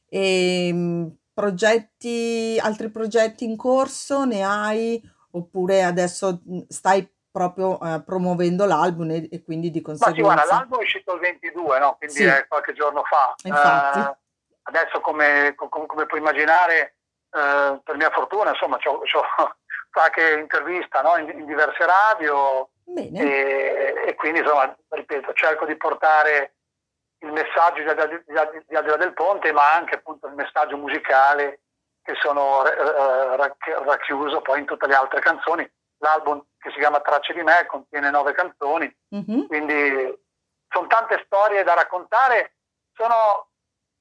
E 0.09 0.71
mm, 0.73 1.07
progetti, 1.35 2.59
altri 2.61 2.91
progetti 2.91 3.45
in 3.45 3.57
corso 3.57 4.25
ne 4.25 4.43
hai? 4.43 5.01
Oppure 5.33 5.85
adesso 5.85 6.41
stai 6.69 7.09
proprio 7.31 7.79
eh, 7.81 8.03
promuovendo 8.03 8.65
l'album 8.65 9.11
e, 9.11 9.29
e 9.31 9.45
quindi 9.45 9.71
di 9.71 9.83
Ma 9.83 9.95
sì, 9.95 9.99
guarda, 9.99 10.17
conseguenza? 10.17 10.55
l'album 10.55 10.79
è 10.79 10.83
uscito 10.83 11.15
il 11.15 11.21
22, 11.21 11.79
no? 11.79 11.95
Quindi 11.97 12.17
Sì, 12.17 12.25
è 12.25 12.47
qualche 12.49 12.73
giorno 12.73 13.05
fa. 13.05 13.35
infatti. 13.45 13.99
Eh, 13.99 14.17
adesso, 14.63 15.01
come, 15.01 15.55
com- 15.55 15.87
come 15.87 16.07
puoi 16.07 16.21
immaginare, 16.21 16.97
eh, 17.31 17.81
per 17.85 17.97
mia 17.97 18.11
fortuna, 18.11 18.51
insomma, 18.51 18.79
ho 18.83 19.03
qualche 19.93 20.39
intervista 20.39 21.03
no? 21.03 21.17
in, 21.19 21.29
in 21.39 21.47
diverse 21.47 21.85
radio 21.85 22.69
Bene. 22.91 23.21
e, 23.21 24.03
e 24.07 24.15
quindi, 24.15 24.41
insomma, 24.41 24.75
ripeto, 24.89 25.33
cerco 25.35 25.65
di 25.67 25.77
portare 25.77 26.55
il 27.21 27.33
messaggio 27.33 27.83
di, 27.83 28.23
di, 28.27 28.33
di, 28.53 28.65
di 28.67 28.75
là 28.75 28.97
del 28.97 29.13
ponte, 29.13 29.53
ma 29.53 29.75
anche 29.75 29.97
appunto 29.97 30.27
il 30.29 30.35
messaggio 30.35 30.77
musicale 30.77 31.61
che 32.03 32.15
sono 32.21 32.65
eh, 32.67 33.37
rac- 33.37 33.83
racchiuso 33.85 34.41
poi 34.41 34.61
in 34.61 34.67
tutte 34.67 34.87
le 34.87 34.95
altre 34.95 35.21
canzoni. 35.21 35.69
L'album 36.01 36.45
che 36.59 36.71
si 36.71 36.79
chiama 36.79 37.01
Tracce 37.01 37.33
di 37.35 37.43
me 37.43 37.67
contiene 37.67 38.11
nove 38.11 38.33
canzoni, 38.33 38.91
Mhm. 39.11 39.47
quindi 39.49 40.19
sono 40.69 40.87
tante 40.87 41.23
storie 41.27 41.65
da 41.65 41.75
raccontare, 41.75 42.55
sono 42.95 43.49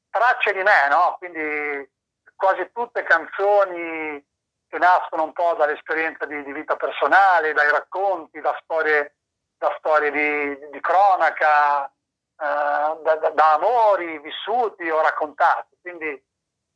tracce 0.09 0.53
di 0.53 0.61
me, 0.61 0.87
no? 0.89 1.15
Quindi 1.17 1.89
quasi 2.35 2.69
tutte 2.71 3.01
canzoni 3.03 4.23
che 4.67 4.77
nascono 4.77 5.23
un 5.23 5.33
po' 5.33 5.55
dall'esperienza 5.57 6.25
di, 6.25 6.43
di 6.43 6.51
vita 6.51 6.75
personale, 6.75 7.53
dai 7.53 7.71
racconti, 7.71 8.39
da 8.41 8.57
storie, 8.63 9.15
da 9.57 9.73
storie 9.79 10.11
di, 10.11 10.69
di 10.71 10.79
cronaca, 10.81 11.85
eh, 11.85 13.01
da, 13.03 13.15
da- 13.15 13.29
da 13.29 13.53
amori 13.53 14.19
vissuti 14.19 14.89
o 14.89 15.01
raccontati. 15.01 15.77
Quindi 15.81 16.21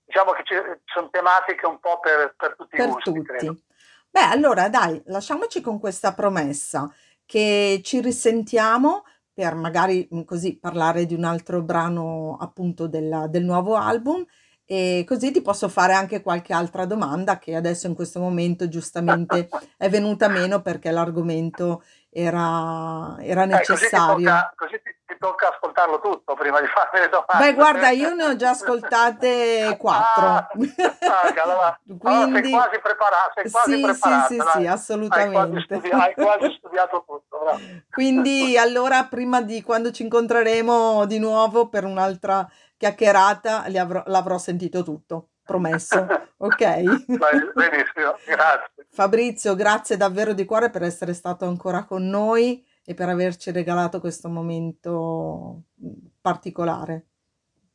diciamo 0.06 0.32
che 0.32 0.44
ci 0.46 0.56
sono 0.86 1.10
tematiche 1.10 1.66
un 1.66 1.80
po' 1.80 2.00
per, 2.00 2.34
per 2.36 2.56
tutti 2.56 2.78
per 2.78 2.88
i 2.88 2.92
gusti, 2.92 3.12
tutti. 3.12 3.24
credo. 3.24 3.58
Beh, 4.10 4.24
allora 4.24 4.68
dai, 4.70 5.02
lasciamoci 5.06 5.62
con 5.62 5.80
questa 5.80 6.14
promessa 6.14 6.90
che 7.26 7.82
ci 7.84 8.02
risentiamo 8.02 9.06
per 9.34 9.56
magari 9.56 10.08
mm, 10.14 10.24
così 10.24 10.60
parlare 10.60 11.06
di 11.06 11.14
un 11.14 11.24
altro 11.24 11.62
brano 11.62 12.38
appunto 12.40 12.88
della- 12.88 13.28
del 13.28 13.44
nuovo 13.44 13.76
album 13.76 14.26
e 14.72 15.04
così 15.06 15.32
ti 15.32 15.42
posso 15.42 15.68
fare 15.68 15.92
anche 15.92 16.22
qualche 16.22 16.54
altra 16.54 16.86
domanda 16.86 17.40
che 17.40 17.56
adesso 17.56 17.88
in 17.88 17.94
questo 17.94 18.22
momento 18.22 18.70
giustamente 18.70 19.50
è 19.76 19.90
venuta 19.90 20.30
meno 20.30 20.62
perché 20.62 20.92
l'argomento 20.92 21.84
era, 22.10 23.18
era 23.20 23.44
Eh, 23.44 23.48
così 23.48 23.66
ti 23.66 23.68
necessario. 23.68 24.30
tocca, 24.30 24.54
così 24.56 24.82
ti, 24.82 24.96
ti 25.08 25.18
tocca 25.20 25.50
ascoltarlo 25.50 26.00
tutto 26.00 26.36
prima 26.36 26.62
di 26.62 26.68
farmi 26.72 27.02
le 27.02 27.10
domande. 27.10 27.52
Beh, 27.52 27.54
guarda, 27.54 27.90
io 27.90 28.14
ne 28.16 28.24
ho 28.24 28.36
già 28.38 28.52
ascoltate 28.52 29.76
quattro. 29.78 30.24
Ah, 30.24 30.48
ah, 30.48 31.42
allora, 31.44 31.80
allora 32.04 32.32
sei 32.32 32.42
Quindi 32.42 32.50
quasi 32.52 32.80
preparata, 32.80 33.32
sei 33.36 33.52
quasi 33.52 33.72
sì, 33.72 33.78
sì, 33.82 33.84
preparata, 33.84 34.28
sì, 34.28 34.38
dai. 34.38 34.46
sì, 34.46 34.48
Hai 34.48 34.64
quasi, 34.64 34.68
assolutamente. 34.68 35.76
studi- 35.76 35.92
hai 35.92 36.14
quasi 36.14 36.56
studiato 36.58 37.04
tutto. 37.06 37.40
bravo. 37.44 37.60
Quindi 37.92 38.58
allora 38.58 39.04
prima 39.04 39.42
di 39.42 39.62
quando 39.64 39.92
ci 39.92 40.04
incontreremo 40.04 41.06
di 41.08 41.20
nuovo 41.20 41.68
per 41.68 41.84
un'altra 41.84 42.48
chiacchierata 42.82 43.64
avrò- 43.78 44.02
l'avrò 44.08 44.40
sentito 44.40 44.82
tutto, 44.82 45.30
promesso. 45.44 46.08
Ok? 46.38 46.58
Benissimo, 47.54 48.18
grazie. 48.26 48.88
Fabrizio, 48.90 49.54
grazie 49.54 49.98
davvero 49.98 50.34
di 50.34 50.46
cuore 50.46 50.72
per 50.72 50.82
essere 50.82 51.14
stato 51.14 51.46
ancora 51.46 51.84
con 51.86 52.08
noi 52.08 52.66
e 52.84 52.96
per 52.96 53.08
averci 53.08 53.52
regalato 53.52 54.00
questo 54.00 54.30
momento 54.30 55.62
mm, 55.80 55.92
particolare. 56.20 57.06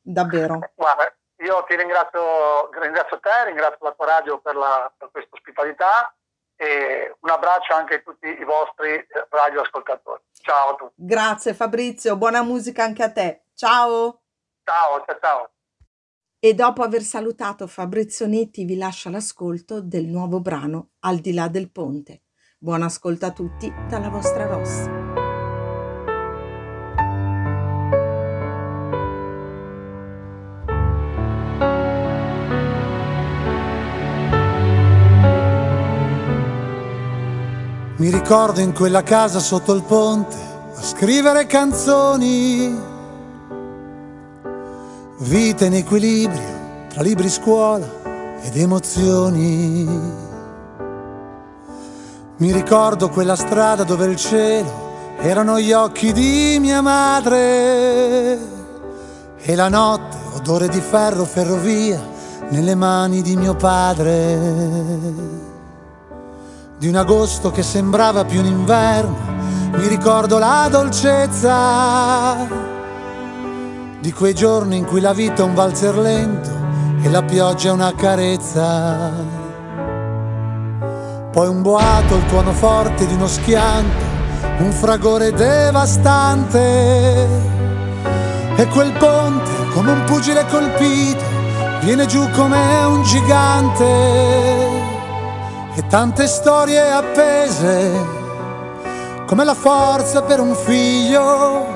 Davvero. 0.03 0.59
Guarda, 0.75 1.15
io 1.37 1.65
ti 1.69 1.77
ringrazio, 1.77 2.69
ringrazio 2.81 3.21
te, 3.21 3.45
ringrazio 3.45 3.87
la 3.87 3.95
radio 4.05 4.41
per, 4.41 4.57
la- 4.57 4.93
per 4.99 5.11
questa 5.13 5.37
ospitalità 5.37 6.13
e 6.57 7.15
un 7.21 7.31
abbraccio 7.31 7.75
anche 7.75 7.95
a 7.95 8.01
tutti 8.01 8.27
i 8.27 8.45
vostri 8.45 8.89
eh, 8.91 9.07
radioascoltatori. 9.31 10.23
Ciao 10.33 10.71
a 10.71 10.75
tutti. 10.75 10.95
Grazie 10.97 11.55
Fabrizio, 11.55 12.17
buona 12.17 12.43
musica 12.43 12.83
anche 12.83 13.05
a 13.05 13.13
te. 13.13 13.45
Ciao! 13.55 14.23
Ciao, 14.67 15.05
ciao, 15.07 15.19
ciao. 15.21 15.51
E 16.41 16.53
dopo 16.53 16.83
aver 16.83 17.03
salutato 17.03 17.69
Fabrizio 17.69 18.27
Nitti 18.27 18.65
vi 18.65 18.77
lascio 18.77 19.11
l'ascolto 19.11 19.81
del 19.81 20.07
nuovo 20.07 20.41
brano 20.41 20.91
Al 21.01 21.19
di 21.19 21.33
là 21.33 21.47
del 21.47 21.71
ponte. 21.71 22.25
Buon 22.59 22.83
ascolto 22.83 23.27
a 23.27 23.31
tutti 23.31 23.73
dalla 23.89 24.09
vostra 24.09 24.47
Ross. 24.47 24.87
Mi 37.99 38.11
ricordo 38.11 38.59
in 38.59 38.73
quella 38.75 39.05
casa 39.05 39.39
sotto 39.39 39.73
il 39.73 39.85
ponte 39.85 40.37
a 40.37 40.83
scrivere 40.83 41.47
canzoni, 41.47 42.96
vita 45.27 45.65
in 45.65 45.75
equilibrio 45.75 46.55
tra 46.89 47.03
libri 47.03 47.29
scuola 47.29 47.87
ed 48.43 48.57
emozioni. 48.57 49.85
Mi 52.37 52.53
ricordo 52.53 53.09
quella 53.09 53.35
strada 53.35 53.83
dove 53.83 54.07
il 54.07 54.15
cielo 54.17 54.85
erano 55.19 55.59
gli 55.59 55.73
occhi 55.73 56.13
di 56.13 56.59
mia 56.61 56.81
madre 56.81 58.39
e 59.37 59.55
la 59.55 59.69
notte 59.69 60.17
odore 60.35 60.69
di 60.69 60.81
ferro 60.81 61.25
ferrovia 61.25 62.01
nelle 62.51 62.77
mani 62.77 63.23
di 63.23 63.37
mio 63.37 63.57
padre 63.57 65.35
di 66.79 66.89
un 66.89 66.95
agosto 66.95 67.51
che 67.51 67.63
sembrava 67.63 68.27
più 68.27 68.41
un 68.41 68.47
inverno, 68.47 69.17
mi 69.73 69.89
ricordo 69.89 70.39
la 70.39 70.69
dolcezza 70.71 72.75
di 74.07 74.13
quei 74.13 74.35
giorni 74.35 74.77
in 74.77 74.85
cui 74.85 75.01
la 75.01 75.13
vita 75.13 75.43
è 75.43 75.45
un 75.45 75.55
valzer 75.55 75.99
lento 75.99 76.49
e 77.03 77.11
la 77.11 77.25
pioggia 77.25 77.71
è 77.71 77.73
una 77.73 77.93
carezza. 77.93 79.11
Poi 81.33 81.49
un 81.49 81.61
boato, 81.61 82.15
il 82.15 82.25
tuono 82.27 82.53
forte 82.53 83.05
di 83.05 83.15
uno 83.15 83.27
schianto, 83.27 84.05
un 84.59 84.71
fragore 84.71 85.33
devastante. 85.33 87.27
E 88.55 88.67
quel 88.69 88.93
ponte, 88.93 89.51
come 89.75 89.91
un 89.91 90.05
pugile 90.05 90.47
colpito, 90.47 91.25
viene 91.81 92.07
giù 92.07 92.31
come 92.31 92.85
un 92.85 93.03
gigante 93.03 93.85
e 95.75 95.85
tante 95.89 96.29
storie 96.29 96.93
appese, 96.93 97.91
come 99.27 99.43
la 99.43 99.55
forza 99.55 100.23
per 100.23 100.39
un 100.39 100.55
figlio, 100.55 101.76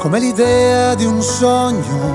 come 0.00 0.18
l'idea 0.18 0.96
di 0.96 1.04
un 1.04 1.20
sogno, 1.20 2.14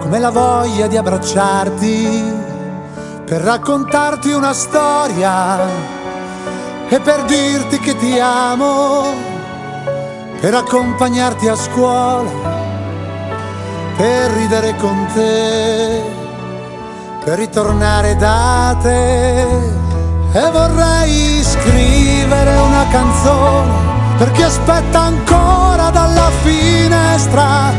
come 0.00 0.18
la 0.18 0.30
voglia 0.30 0.86
di 0.88 0.96
abbracciarti 0.96 2.34
per 3.24 3.42
raccontarti 3.42 4.32
una 4.32 4.54
storia 4.54 5.58
e 6.88 6.98
per 6.98 7.24
dirti 7.26 7.78
che 7.78 7.94
ti 7.96 8.18
amo, 8.18 9.04
per 10.40 10.54
accompagnarti 10.54 11.46
a 11.46 11.54
scuola, 11.54 12.30
per 13.96 14.30
ridere 14.30 14.74
con 14.76 15.06
te 15.12 16.24
per 17.26 17.38
ritornare 17.38 18.14
da 18.14 18.78
te. 18.80 19.42
E 20.32 20.50
vorrei 20.52 21.42
scrivere 21.42 22.56
una 22.56 22.86
canzone 22.88 23.85
per 24.16 24.30
chi 24.32 24.42
aspetta 24.42 25.00
ancora 25.00 25.90
dalla 25.90 26.30
finestra, 26.42 27.72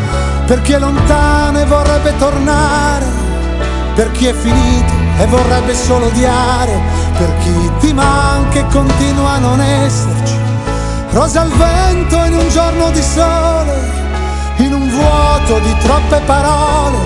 per 0.46 0.62
chi 0.62 0.74
è 0.74 0.80
lontano 0.80 1.60
e 1.60 1.66
vorrebbe 1.66 2.16
tornare, 2.18 3.06
per 3.96 4.12
chi 4.12 4.28
è 4.28 4.34
finito 4.34 4.94
e 5.18 5.26
vorrebbe 5.26 5.74
solo 5.74 6.06
odiare, 6.06 6.80
per 7.18 7.36
chi 7.40 7.72
ti 7.80 7.92
manca 7.94 8.60
e 8.60 8.68
continua 8.68 9.32
a 9.32 9.40
non 9.40 9.60
esserci. 9.60 10.36
Rosa 11.10 11.42
al 11.42 11.50
vento 11.50 12.24
in 12.26 12.36
un 12.36 12.48
giorno 12.50 12.92
di 12.92 13.02
sole, 13.02 13.74
in 14.58 14.74
un 14.74 14.88
vuoto 14.90 15.58
di 15.60 15.76
troppe 15.80 16.22
parole 16.26 16.98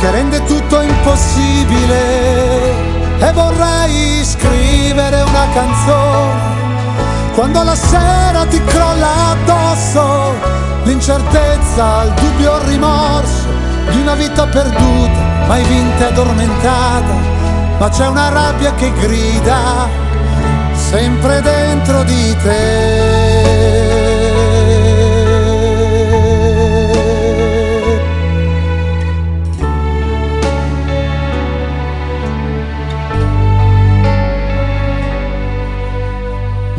che 0.00 0.10
rende 0.10 0.42
tutto 0.44 0.80
impossibile. 0.80 2.96
E 3.20 3.32
vorrei 3.32 4.24
scrivere 4.24 5.22
una 5.22 5.46
canzone 5.52 6.57
quando 7.38 7.62
la 7.62 7.76
sera 7.76 8.46
ti 8.46 8.60
crolla 8.64 9.30
addosso 9.30 10.34
l'incertezza, 10.82 12.02
il 12.02 12.12
dubbio, 12.14 12.56
il 12.56 12.62
rimorso 12.62 13.46
di 13.90 14.00
una 14.00 14.16
vita 14.16 14.44
perduta, 14.48 15.46
mai 15.46 15.62
vinta 15.62 16.08
e 16.08 16.08
addormentata, 16.08 17.14
ma 17.78 17.88
c'è 17.90 18.08
una 18.08 18.28
rabbia 18.30 18.74
che 18.74 18.92
grida 18.92 19.88
sempre 20.74 21.40
dentro 21.40 22.02
di 22.02 22.36
te. 22.42 23.77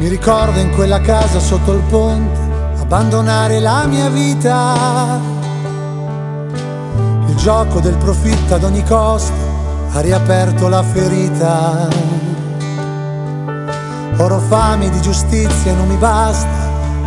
Ricordo 0.10 0.60
in 0.60 0.72
quella 0.72 1.00
casa 1.00 1.40
sotto 1.40 1.72
il 1.72 1.84
ponte 1.84 2.40
abbandonare 2.80 3.60
la 3.60 3.86
mia 3.86 4.10
vita. 4.10 5.20
Il 7.28 7.36
gioco 7.36 7.80
del 7.80 7.96
profitto 7.98 8.56
ad 8.56 8.64
ogni 8.64 8.84
costo 8.84 9.32
ha 9.92 10.00
riaperto 10.00 10.68
la 10.68 10.82
ferita. 10.82 11.88
Oro 14.18 14.40
fame 14.40 14.90
di 14.90 15.00
giustizia 15.00 15.74
non 15.74 15.88
mi 15.88 15.98
basta 15.98 16.58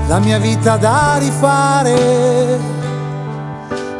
la 0.07 0.21
mia 0.21 0.39
vita 0.39 0.77
da 0.77 1.17
rifare. 1.19 2.61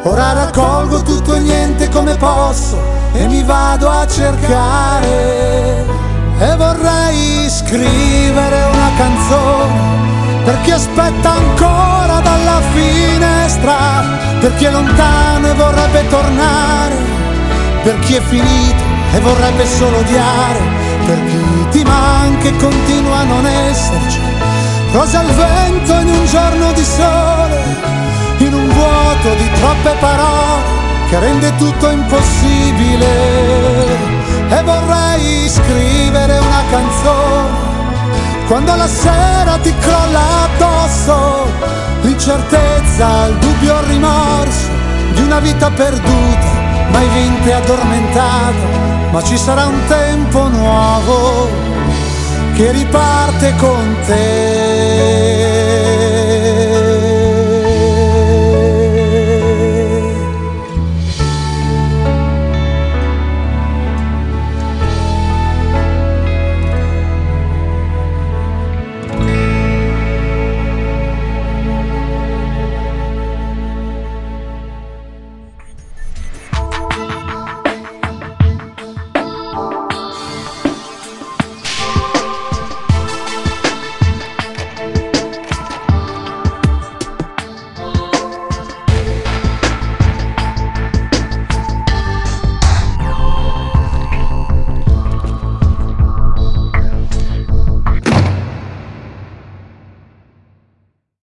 Ora 0.03 0.31
raccolgo 0.31 1.01
tutto 1.01 1.35
e 1.35 1.39
niente 1.39 1.89
come 1.89 2.15
posso 2.15 2.79
e 3.11 3.27
mi 3.27 3.43
vado 3.43 3.89
a 3.89 4.07
cercare. 4.07 6.12
E 6.43 6.55
vorrei 6.57 7.49
scrivere 7.49 8.63
una 8.63 8.91
canzone 8.97 10.43
per 10.43 10.59
chi 10.63 10.71
aspetta 10.71 11.31
ancora 11.31 12.19
dalla 12.19 12.59
finestra, 12.73 14.03
per 14.41 14.53
chi 14.55 14.65
è 14.65 14.71
lontano 14.71 15.47
e 15.47 15.53
vorrebbe 15.53 16.05
tornare, 16.09 16.97
per 17.83 17.97
chi 17.99 18.15
è 18.15 18.21
finito 18.21 18.83
e 19.13 19.21
vorrebbe 19.21 19.65
solo 19.65 19.99
odiare, 19.99 20.59
per 21.05 21.25
chi 21.27 21.67
ti 21.71 21.81
manca 21.85 22.49
e 22.49 22.57
continua 22.57 23.19
a 23.19 23.23
non 23.23 23.47
esserci. 23.47 24.19
Rosa 24.91 25.19
al 25.19 25.31
vento 25.31 25.93
in 25.93 26.09
un 26.09 26.25
giorno 26.25 26.73
di 26.73 26.83
sole, 26.83 27.63
in 28.39 28.53
un 28.53 28.67
vuoto 28.67 29.33
di 29.35 29.49
troppe 29.53 29.95
parole 29.97 30.81
che 31.07 31.19
rende 31.19 31.55
tutto 31.55 31.89
impossibile 31.89 34.12
e 34.49 34.61
vorrei 34.63 35.49
scrivere 35.49 36.37
una 36.37 36.63
canzone 36.69 37.71
quando 38.47 38.75
la 38.75 38.87
sera 38.87 39.57
ti 39.61 39.73
crolla 39.79 40.43
addosso 40.43 41.47
l'incertezza, 42.01 43.27
il 43.27 43.37
dubbio, 43.37 43.79
il 43.79 43.85
rimorso 43.87 44.69
di 45.13 45.21
una 45.21 45.39
vita 45.39 45.71
perduta, 45.71 46.47
mai 46.91 47.07
vinta 47.09 47.49
e 47.49 47.51
addormentata, 47.53 49.11
ma 49.11 49.23
ci 49.23 49.37
sarà 49.37 49.65
un 49.65 49.79
tempo 49.87 50.47
nuovo 50.49 51.49
che 52.53 52.71
riparte 52.71 53.55
con 53.57 53.95
te. 54.05 54.62